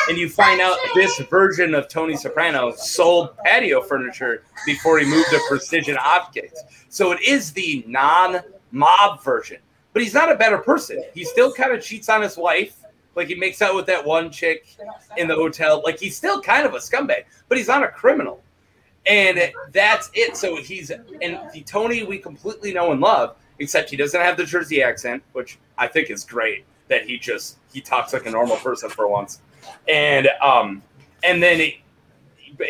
[0.10, 5.30] and you find out this version of Tony Soprano sold patio furniture before he moved
[5.30, 6.62] to Precision Optics.
[6.90, 9.60] So it is the non-mob version,
[9.94, 11.04] but he's not a better person.
[11.14, 12.78] He still kind of cheats on his wife,
[13.16, 14.76] like he makes out with that one chick
[15.18, 15.82] in the hotel.
[15.84, 18.42] Like he's still kind of a scumbag, but he's not a criminal,
[19.06, 20.36] and that's it.
[20.36, 24.46] So he's and the Tony we completely know and love, except he doesn't have the
[24.46, 26.66] Jersey accent, which I think is great.
[26.92, 29.40] That he just he talks like a normal person for once.
[29.88, 30.84] And um
[31.24, 31.82] and then he,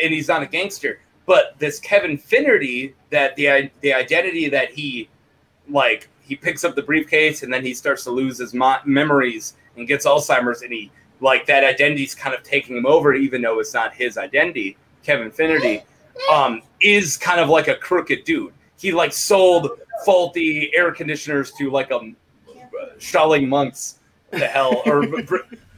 [0.02, 1.00] and he's not a gangster.
[1.26, 5.08] But this kevin finnerty that the the identity that he
[5.68, 9.54] like he picks up the briefcase and then he starts to lose his mo- memories
[9.76, 13.58] and gets alzheimer's and he like that identity's kind of taking him over even though
[13.58, 14.76] it's not his identity.
[15.02, 15.82] Kevin finnerty
[16.32, 18.52] um is kind of like a crooked dude.
[18.78, 19.68] He like sold
[20.04, 22.12] faulty air conditioners to like a
[22.98, 23.98] Shaolin monks
[24.32, 25.06] the hell or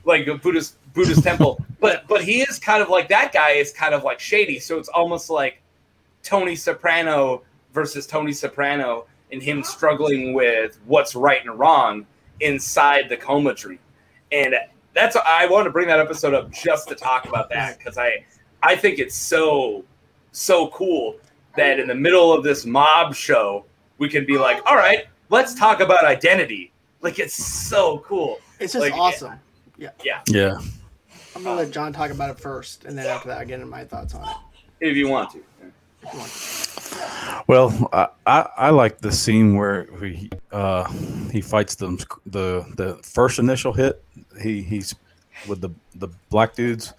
[0.04, 1.64] like a Buddhist Buddhist temple.
[1.80, 4.58] But but he is kind of like that guy is kind of like shady.
[4.58, 5.60] So it's almost like
[6.22, 7.42] Tony Soprano
[7.72, 12.06] versus Tony Soprano and him struggling with what's right and wrong
[12.40, 13.78] inside the coma tree.
[14.32, 14.54] And
[14.94, 18.24] that's I want to bring that episode up just to talk about that because I
[18.62, 19.84] I think it's so
[20.32, 21.16] so cool
[21.56, 23.64] that in the middle of this mob show
[23.98, 26.72] we can be like, all right, let's talk about identity.
[27.00, 28.38] Like it's so cool.
[28.60, 29.34] It's just Like, awesome.
[29.76, 29.90] Yeah.
[30.28, 30.58] Yeah.
[31.36, 33.66] I'm gonna let John talk about it first, and then after that, I get into
[33.66, 34.36] my thoughts on it.
[34.80, 35.42] If you want to.
[37.46, 40.84] Well, I, I, I like the scene where he uh,
[41.32, 44.02] he fights them the the first initial hit.
[44.40, 44.94] He he's
[45.48, 46.92] with the the black dudes,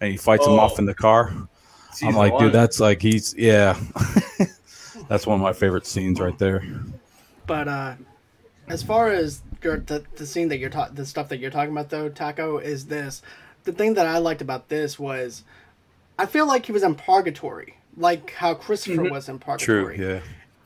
[0.00, 0.78] and he fights him off Oh.
[0.78, 1.32] in the car.
[1.92, 2.44] Season I'm like, one.
[2.44, 3.78] dude, that's like he's yeah.
[5.08, 6.64] that's one of my favorite scenes right there.
[7.46, 7.94] But uh,
[8.68, 11.72] as far as your, the the scene that you're talking, the stuff that you're talking
[11.72, 13.22] about though, Taco, is this.
[13.64, 15.44] The thing that I liked about this was,
[16.18, 19.56] I feel like he was in purgatory, like how Christopher was in Mm-hmm.
[19.58, 19.84] True.
[19.86, 20.14] purgatory.
[20.14, 20.20] Yeah.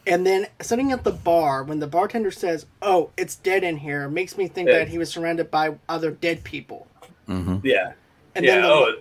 [0.09, 4.09] And then sitting at the bar, when the bartender says, "Oh, it's dead in here,"
[4.09, 4.79] makes me think Yeah.
[4.79, 6.87] that he was surrounded by other dead people.
[7.29, 7.93] yeah,
[8.37, 8.55] And yeah.
[8.55, 8.95] then the, oh,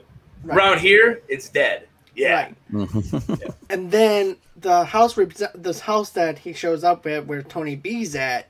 [0.44, 0.58] right.
[0.58, 1.88] around here it's dead.
[2.16, 2.90] Yeah, Right.
[3.70, 8.16] and then the house, repre- this house that he shows up at, where Tony B's
[8.16, 8.48] at,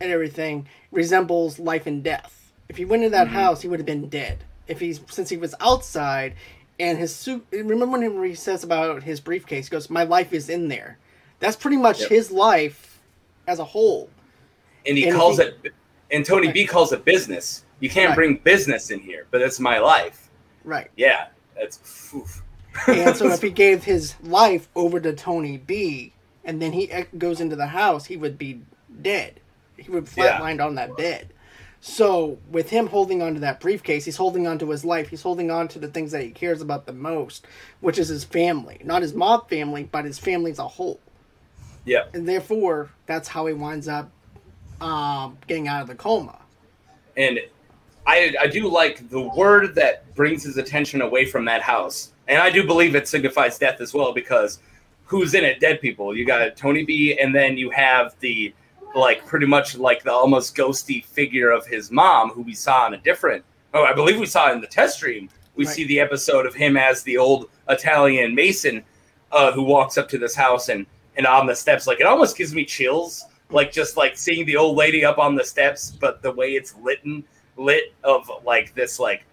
[0.00, 2.52] and everything resembles life and death.
[2.68, 3.36] If he went into that mm-hmm.
[3.36, 4.44] house, he would have been dead.
[4.66, 6.34] If he's since he was outside,
[6.78, 7.46] and his suit.
[7.52, 9.68] Remember when he says about his briefcase?
[9.68, 10.98] He goes, "My life is in there."
[11.40, 12.08] That's pretty much Yep.
[12.08, 13.00] his life
[13.46, 14.08] as a whole.
[14.86, 15.72] and he And calls he- it,
[16.10, 17.64] and Tony B calls it business.
[17.80, 18.16] You can't Right.
[18.16, 20.28] bring business in here, but it's my life.
[20.62, 20.90] Right.
[20.94, 22.12] Yeah, that's.
[22.14, 22.42] oof.
[22.86, 26.12] And so if he gave his life over to Tony B,
[26.44, 28.60] and then he e- goes into the house, he would be
[29.00, 29.40] dead.
[29.76, 30.38] He would Yeah.
[30.40, 31.32] flatlined on that bed.
[31.80, 35.08] So with him holding on to that briefcase, he's holding on to his life.
[35.10, 37.46] He's holding on to the things that he cares about the most,
[37.80, 41.00] which is his family, not his mob family, but his family as a whole.
[41.84, 44.10] yeah, And therefore, that's how he winds up
[44.80, 46.38] um, getting out of the coma.
[47.16, 47.38] and
[48.06, 52.38] I I do like the word that brings his attention away from that house, and
[52.38, 54.58] I do believe it signifies death as well because
[55.04, 55.60] who's in it?
[55.60, 56.16] Dead people.
[56.16, 58.54] You got Tony B, and then you have the
[58.94, 62.94] like pretty much like the almost ghosty figure of his mom, who we saw in
[62.94, 63.44] a different.
[63.72, 65.28] Oh, I believe we saw in the test dream.
[65.56, 65.74] We Right.
[65.74, 68.84] see the episode of him as the old Italian mason
[69.32, 70.86] uh, who walks up to this house and
[71.16, 71.86] and on the steps.
[71.86, 73.24] Like it almost gives me chills.
[73.50, 76.74] Like just like seeing the old lady up on the steps, but the way it's
[76.76, 77.00] lit
[77.56, 79.24] lit of like this like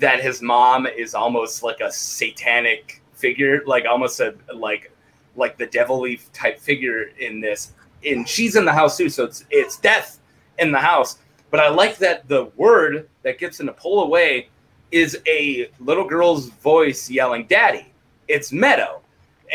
[0.00, 4.90] that his mom is almost like a satanic figure, like almost a like
[5.36, 7.72] like the devilly type figure in this.
[8.04, 10.18] And she's in the house too, so it's it's death
[10.58, 11.18] in the house.
[11.50, 14.48] But I like that the word that gets him to pull away
[14.90, 17.92] is a little girl's voice yelling "Daddy."
[18.28, 19.02] It's Meadow,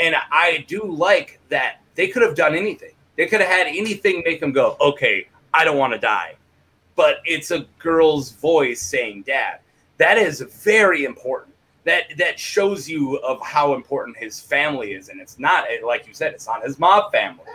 [0.02, 2.92] and I do like that they could have done anything.
[3.16, 6.36] They could have had anything make him go, "Okay, I don't want to die,"
[6.96, 9.60] but it's a girl's voice saying "Dad."
[9.98, 11.56] That is very important.
[11.86, 16.14] That that shows you of how important his family is, and it's not like you
[16.14, 17.46] said, it's not his mob family.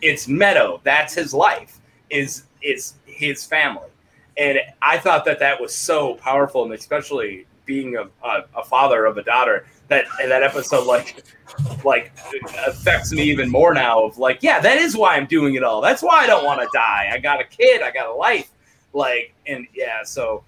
[0.00, 0.80] It's Meadow.
[0.84, 1.80] That's his life.
[2.10, 3.88] Is is his family,
[4.36, 9.04] and I thought that that was so powerful, and especially being a, a, a father
[9.04, 11.24] of a daughter, that that episode like
[11.84, 12.12] like
[12.66, 14.02] affects me even more now.
[14.04, 15.80] Of like, yeah, that is why I'm doing it all.
[15.80, 17.10] That's why I don't want to die.
[17.12, 17.82] I got a kid.
[17.82, 18.50] I got a life.
[18.94, 20.44] Like, and yeah, so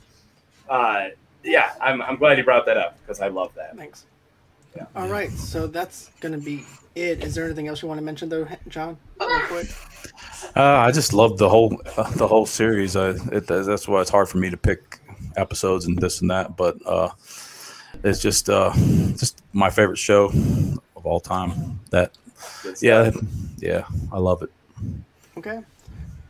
[0.69, 1.09] uh,
[1.45, 3.77] yeah, I'm I'm glad you brought that up because I love that.
[3.77, 4.07] Thanks.
[4.81, 4.87] Yeah.
[5.03, 6.65] All right, so that's gonna be
[6.95, 7.23] it.
[7.23, 8.97] Is there anything else you want to mention, though, John?
[9.21, 9.67] Real quick.
[10.57, 12.97] Uh, I just love the whole uh, the whole series.
[12.97, 14.99] I, it, that's why it's hard for me to pick
[15.37, 16.57] episodes and this and that.
[16.57, 17.11] But uh,
[18.03, 18.73] it's just uh,
[19.17, 20.27] just my favorite show
[20.97, 21.79] of all time.
[21.91, 22.17] That
[22.81, 23.11] yeah
[23.59, 24.51] yeah I love it.
[25.37, 25.61] Okay.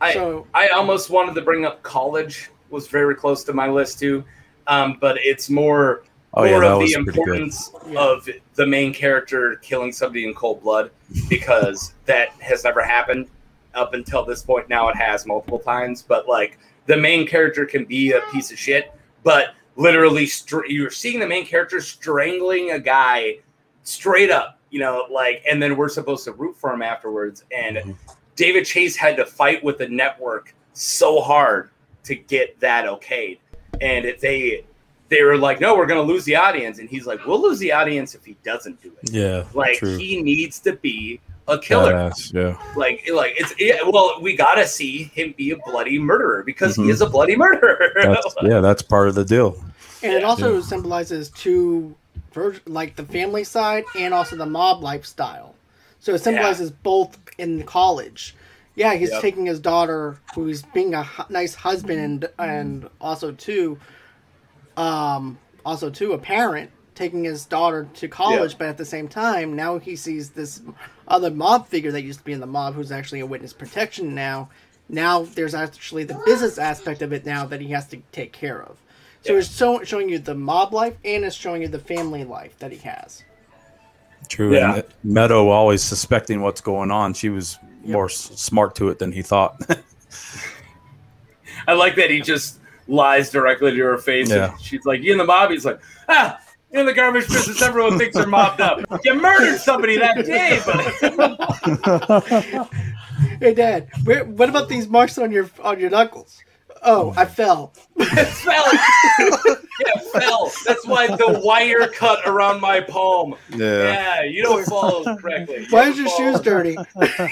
[0.01, 3.99] I So- I almost wanted to bring up college was very close to my list
[3.99, 4.23] too,
[4.67, 9.91] um, but it's more Oh, yeah, more of the importance of the main character killing
[9.91, 10.91] somebody in cold blood
[11.27, 13.27] because that has never happened
[13.73, 14.69] up until this point.
[14.69, 18.57] Now it has multiple times, but like the main character can be a piece of
[18.57, 18.93] shit,
[19.23, 23.39] but literally str- you're seeing the main character strangling a guy
[23.83, 27.43] straight up, you know, like, and then we're supposed to root for him afterwards.
[27.55, 27.95] And Mhm.
[28.35, 31.69] David Chase had to fight with the network so hard
[32.05, 33.39] to get that okayed,
[33.81, 34.65] and they
[35.11, 37.59] they were like, "No, we're going to lose the audience," and he's like, "We'll lose
[37.59, 39.11] the audience if he doesn't do it.
[39.11, 39.95] Yeah, Like true.
[39.97, 41.93] he needs to be a killer.
[41.93, 42.57] Badass, yeah.
[42.75, 46.75] Like like it's yeah, well, we got to see him be a bloody murderer because
[46.75, 46.89] he Mhm.
[46.91, 47.91] is a bloody murderer.
[48.01, 49.61] That's, yeah, that's part of the deal.
[50.01, 50.27] And it Yeah.
[50.27, 51.93] also symbolizes two,
[52.65, 55.53] like the family side and also the mob lifestyle.
[55.99, 58.35] So it symbolizes both in college.
[58.75, 59.21] Yeah, he's Yep.
[59.21, 63.77] taking his daughter, who's being a hu- nice husband and and also too,
[64.81, 69.55] um, also too a parent, taking his daughter to college, but at the same time,
[69.55, 70.61] now he sees this
[71.07, 74.15] other mob figure that used to be in the mob, who's actually a witness protection
[74.15, 74.49] now.
[74.89, 78.61] Now there's actually the business aspect of it now that he has to take care
[78.61, 78.77] of.
[79.21, 79.39] So Yeah.
[79.39, 82.71] it's so, showing you the mob life and it's showing you the family life that
[82.71, 83.23] he has.
[84.27, 84.53] True.
[84.53, 84.75] Yeah.
[84.75, 87.13] And Meadow always suspecting what's going on.
[87.13, 89.59] She was more s- smart to it than he thought.
[91.67, 94.29] I like that he just lies directly to her face.
[94.29, 94.51] Yeah.
[94.51, 95.79] And she's like, "You in the mob?" He's like,
[96.09, 96.39] "Ah."
[96.73, 98.79] In the garbage business, everyone thinks they're mobbed up.
[99.03, 100.81] You murdered somebody that day, but
[103.41, 106.41] Hey, Dad, where, what about these marks on your on your knuckles?
[106.83, 107.73] Oh, I fell.
[107.97, 108.65] It fell.
[109.19, 110.49] yeah, fell.
[110.65, 113.35] That's why the wire cut around my palm.
[113.49, 113.83] Yeah.
[113.83, 115.63] Yeah, you don't fall correctly.
[115.63, 116.17] You Why is your fall.
[116.17, 116.77] shoes dirty?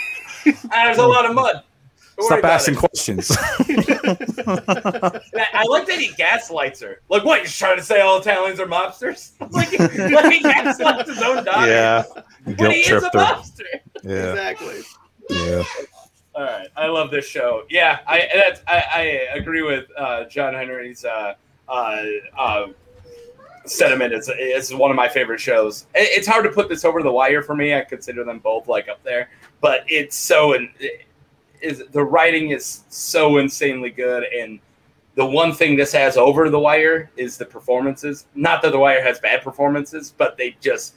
[0.72, 1.64] Ah, there's a lot of mud.
[2.20, 2.78] Don't worry Stop asking it.
[2.80, 3.32] questions.
[4.50, 7.02] I I like that he gaslights her.
[7.10, 7.40] Like, what?
[7.42, 9.32] You're trying to say all Italians are mobsters?
[9.52, 11.68] like, like he gaslights his own daughter.
[11.68, 12.04] yeah.
[12.46, 13.20] But Guilt he is a tripped her.
[13.22, 13.80] mobster.
[14.04, 14.32] Yeah.
[14.32, 14.82] Exactly.
[15.30, 15.64] Yeah.
[16.36, 17.64] All right, I love this show.
[17.70, 19.02] Yeah, I that's, I, I
[19.38, 21.34] agree with uh, John Henry's uh,
[21.68, 22.04] uh,
[22.38, 22.68] uh,
[23.66, 24.14] sentiment.
[24.14, 25.88] It's it's one of my favorite shows.
[25.96, 27.74] It- It's hard to put this over the wire for me.
[27.74, 29.30] I consider them both like up there,
[29.60, 30.70] but it's so and
[31.62, 34.60] is the writing is so insanely good and.
[35.16, 38.28] The one thing this has over the wire is the performances.
[38.36, 40.94] Not that the wire has bad performances, but they just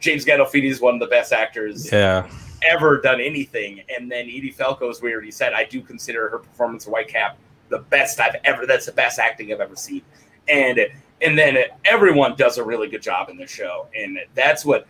[0.00, 2.26] James Gandolfini is one of the best actors Yeah.
[2.62, 3.82] ever done anything.
[3.94, 7.34] And then Edie Falco, as we already said, I do consider her performance of Whitecap
[7.68, 8.66] the best I've ever.
[8.66, 10.00] That's the best acting I've ever seen.
[10.48, 10.80] And
[11.20, 14.86] and then everyone does a really good job in the show, and that's what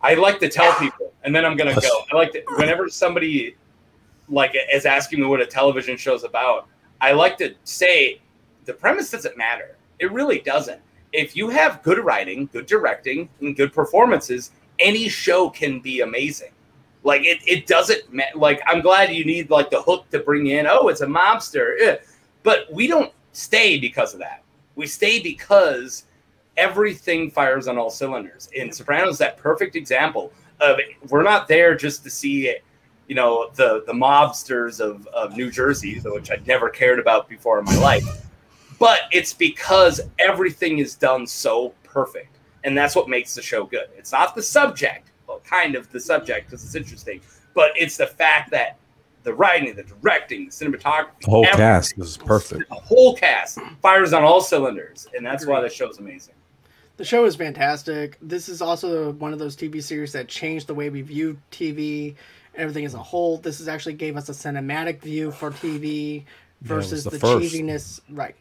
[0.00, 1.12] I like to tell people.
[1.22, 2.04] And then I'm gonna go.
[2.10, 3.54] I like to whenever somebody
[4.28, 6.68] like is asking me what a television show's about.
[7.00, 8.20] I like to say
[8.64, 9.76] the premise doesn't matter.
[9.98, 10.80] It really doesn't.
[11.12, 16.52] If you have good writing, good directing, and good performances, any show can be amazing.
[17.04, 20.46] Like it, it doesn't ma- like I'm glad you need like the hook to bring
[20.46, 20.66] in.
[20.66, 21.96] Oh, it's a mobster, eh.
[22.42, 24.42] but we don't stay because of that.
[24.76, 26.04] We stay because
[26.56, 28.48] everything fires on all cylinders.
[28.54, 30.78] In Sopranos, that perfect example of
[31.08, 32.54] we're not there just to see,
[33.08, 37.58] you know, the the mobsters of of New Jersey, which I'd never cared about before
[37.58, 38.04] in my life.
[38.78, 43.88] But it's because everything is done so perfect, and that's what makes the show good.
[43.96, 47.20] It's not the subject, well, kind of the subject because it's interesting,
[47.54, 48.78] but it's the fact that
[49.24, 52.68] the writing, the directing, the cinematography, The whole cast is perfect.
[52.68, 56.34] the whole cast fires on all cylinders, and that's why the show's amazing.
[56.96, 58.18] The show is fantastic.
[58.20, 62.16] This is also one of those TV series that changed the way we view TV,
[62.56, 63.38] everything as a whole.
[63.38, 66.24] This is actually gave us a cinematic view for TV
[66.62, 68.34] versus the the, cheesiness, right?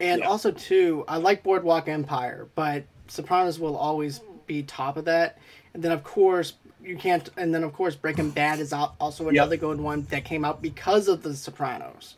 [0.00, 0.28] And Yeah.
[0.28, 5.38] also too, I like Boardwalk Empire, but Sopranos will always be top of that.
[5.74, 7.28] And then of course you can't.
[7.36, 11.08] And then of course Breaking Bad is also another good one that came out because
[11.08, 12.16] of the Sopranos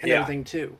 [0.00, 0.20] and Yeah.
[0.22, 0.76] everything too.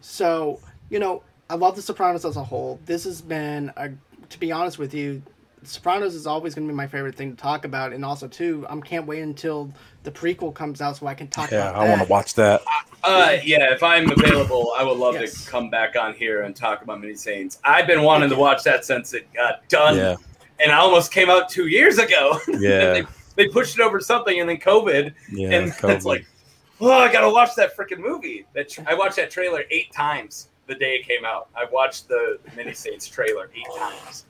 [0.00, 0.60] So
[0.90, 2.80] you know, I love The Sopranos as a whole.
[2.84, 3.90] This has been a,
[4.28, 5.22] to be honest with you,
[5.64, 8.66] Sopranos is always going to be my favorite thing to talk about, and also too,
[8.68, 9.72] I can't wait until
[10.04, 11.74] the prequel comes out so I can talk Yeah, about.
[11.84, 12.62] I want to watch that.
[13.04, 15.44] Uh, yeah, if I'm available, I would love Yes.
[15.44, 17.58] to come back on here and talk about Many Saints.
[17.64, 20.16] I've been wanting to watch that since it got done, Yeah.
[20.60, 22.38] and I almost came out two years ago.
[22.48, 22.92] And Yeah.
[22.92, 23.02] they,
[23.36, 25.50] they pushed it over something, and then COVID, Yeah.
[25.50, 25.94] and COVID.
[25.94, 26.26] it's like,
[26.80, 28.46] oh, I gotta watch that freaking movie.
[28.54, 31.48] That tr- I watched that trailer eight times the day it came out.
[31.56, 34.24] I watched the Many Saints trailer eight times.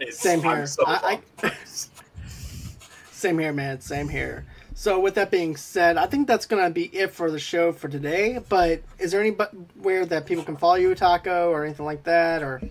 [0.00, 0.66] It's, Same here.
[0.66, 1.54] so I- bummed.
[3.12, 3.80] Same here, man.
[3.80, 4.46] Same here.
[4.74, 7.88] So with that being said, I think that's gonna be it for the show for
[7.88, 8.38] today.
[8.48, 12.62] But is there anywhere that people can follow you, Taco, or anything like that, or?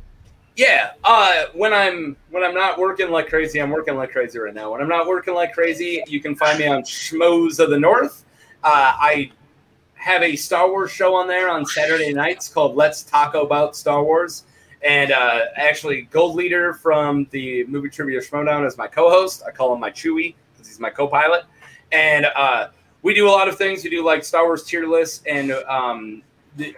[0.55, 4.53] Yeah, uh, when I'm when I'm not working like crazy, I'm working like crazy right
[4.53, 4.71] now.
[4.71, 8.25] When I'm not working like crazy, you can find me on Schmoes of the North.
[8.63, 9.31] Uh, I
[9.93, 14.03] have a Star Wars show on there on Saturday nights called Let's Talk About Star
[14.03, 14.45] Wars,
[14.83, 19.43] and uh, actually Gold Leader from the Movie Trivia Schmoedown is my co-host.
[19.47, 21.43] I call him my Chewie because he's my co-pilot,
[21.91, 22.69] and uh,
[23.01, 23.83] we do a lot of things.
[23.83, 26.21] We do like Star Wars tier lists and um,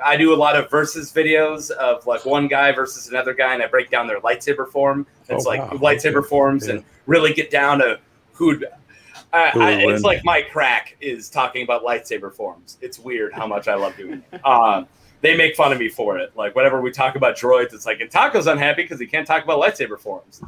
[0.03, 3.63] I do a lot of versus videos of like one guy versus another guy, and
[3.63, 5.07] I break down their lightsaber form.
[5.29, 5.77] It's Oh, like wow.
[5.79, 7.99] lightsaber forms, and really get down to
[8.33, 8.65] who'd.
[9.33, 12.77] I, I, it's like my crack is talking about lightsaber forms.
[12.81, 14.41] It's weird how much I love doing it.
[14.45, 14.87] Um,
[15.21, 16.35] they make fun of me for it.
[16.35, 19.43] Like whenever we talk about droids, it's like and Taco's unhappy because he can't talk
[19.43, 20.41] about lightsaber forms.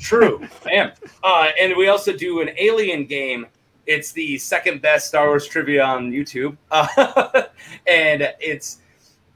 [0.00, 0.92] True, I am.
[1.22, 3.46] Uh, and we also do an alien game.
[3.86, 7.42] It's the second best Star Wars trivia on YouTube, uh,
[7.86, 8.78] and it's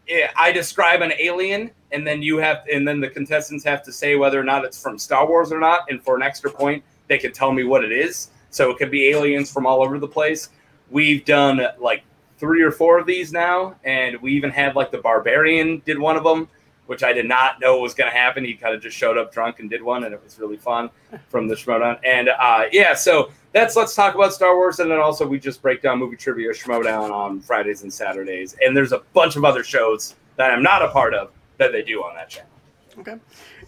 [0.07, 3.93] yeah, I describe an alien, and then you have, and then the contestants have to
[3.93, 5.91] say whether or not it's from Star Wars or not.
[5.91, 8.31] And for an extra point, they can tell me what it is.
[8.51, 10.51] So it could be aliens from all over the place.
[10.91, 12.05] We've done like
[12.39, 16.17] three or four of these now, and we even had like the Barbarian did one
[16.17, 16.49] of them.
[16.87, 18.45] which I did not know was going to happen.
[18.45, 20.89] He kind of just showed up drunk and did one, and it was really fun
[21.29, 21.99] from the Schmoedown.
[22.05, 25.61] And uh, yeah, so that's let's talk about Star Wars, and then also we just
[25.61, 28.55] break down movie trivia Schmoedown on Fridays and Saturdays.
[28.63, 31.83] And there's a bunch of other shows that I'm not a part of that they
[31.83, 32.51] do on that channel.
[32.99, 33.17] Okay.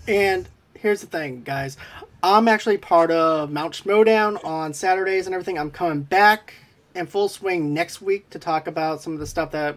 [0.06, 1.76] And here's the thing, guys.
[2.22, 5.58] I'm actually part of Mount Schmoedown on Saturdays and everything.
[5.58, 6.54] I'm coming back
[6.98, 9.76] in full swing next week to talk about some of the stuff that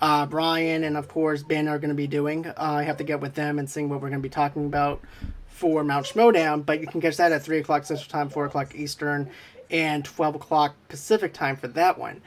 [0.00, 2.46] uh, Brian and of course Ben are going to be doing.
[2.46, 4.66] Uh, I have to get with them and see what we're going to be talking
[4.66, 5.00] about
[5.48, 6.64] for Mount Schmoedown.
[6.64, 9.30] But you can catch that at three o'clock Central Time, four o'clock Eastern,
[9.70, 12.22] and twelve o'clock Pacific Time for that one.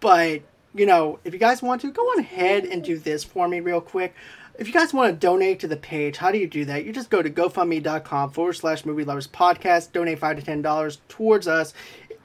[0.00, 0.42] But
[0.74, 3.60] you know, if you guys want to, go on ahead and do this for me
[3.60, 4.14] real quick.
[4.58, 6.84] If you guys want to donate to the page, how do you do that?
[6.84, 11.00] You just go to gofundme.com forward slash movie lovers podcast, donate five to ten dollars
[11.08, 11.72] towards us.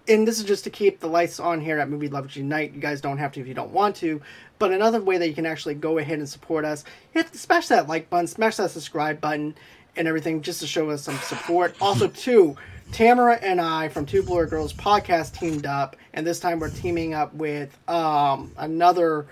[0.09, 2.73] And this is just to keep the lights on here at Movie Lovers Unite.
[2.73, 4.21] You guys don't have to if you don't want to.
[4.59, 7.87] But another way that you can actually go ahead and support us, hit smash that
[7.87, 9.55] like button, smash that subscribe button,
[9.95, 11.75] and everything just to show us some support.
[11.81, 12.55] Also, too,
[12.91, 17.13] Tamara and I from Two Blur Girls podcast teamed up, and this time we're teaming
[17.13, 19.27] up with um, another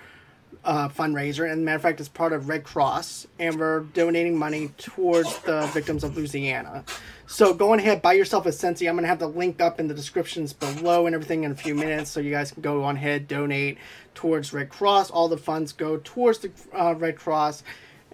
[0.63, 1.51] uh, fundraiser.
[1.51, 5.67] And matter of fact, it's part of Red Cross, and we're donating money towards the
[5.73, 6.83] victims of Louisiana.
[7.27, 8.87] So go ahead, buy yourself a Scentsy.
[8.87, 11.73] I'm gonna have the link up in the descriptions below and everything in a few
[11.73, 13.79] minutes, so you guys can go on ahead, donate
[14.13, 15.09] towards Red Cross.
[15.09, 17.63] All the funds go towards the uh, Red Cross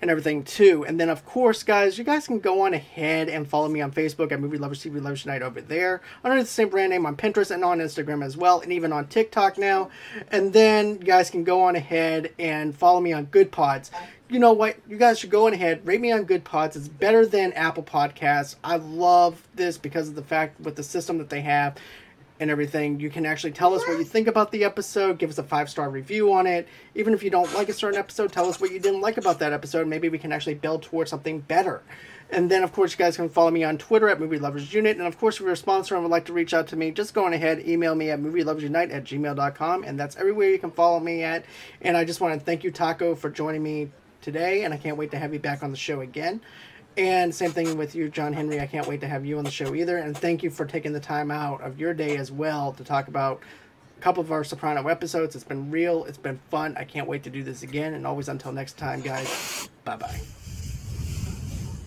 [0.01, 0.85] and everything too.
[0.85, 3.91] And then of course, guys, you guys can go on ahead and follow me on
[3.91, 6.01] Facebook at Movie Lovers TV Lovers Night over there.
[6.23, 9.07] Under the same brand name on Pinterest and on Instagram as well, and even on
[9.07, 9.89] TikTok now.
[10.29, 13.91] And then you guys can go on ahead and follow me on Good Pods.
[14.29, 14.77] You know what?
[14.87, 16.77] You guys should go on ahead, rate me on Good Pods.
[16.77, 18.55] It's better than Apple Podcasts.
[18.63, 21.75] I love this because of the fact with the system that they have
[22.41, 22.99] and everything.
[22.99, 25.69] You can actually tell us what you think about the episode, give us a five
[25.69, 26.67] star review on it.
[26.95, 29.39] Even if you don't like a certain episode, tell us what you didn't like about
[29.39, 29.87] that episode.
[29.87, 31.83] Maybe we can actually build towards something better.
[32.31, 34.97] And then, of course, you guys can follow me on Twitter at Movie Lovers Unite.
[34.97, 36.89] And of course, if you're a sponsor and would like to reach out to me,
[36.91, 39.83] just go on ahead, email me at movieloversunite at gmail.com.
[39.83, 41.45] And that's everywhere you can follow me at.
[41.81, 43.91] And I just want to thank you, Taco, for joining me
[44.21, 44.63] today.
[44.63, 46.41] And I can't wait to have you back on the show again.
[46.97, 48.59] And same thing with you, John Henry.
[48.59, 49.97] I can't wait to have you on the show either.
[49.97, 53.07] And thank you for taking the time out of your day as well to talk
[53.07, 53.41] about
[53.97, 55.35] a couple of our Soprano episodes.
[55.35, 56.75] It's been real, it's been fun.
[56.77, 57.93] I can't wait to do this again.
[57.93, 60.21] And always until next time, guys, bye bye.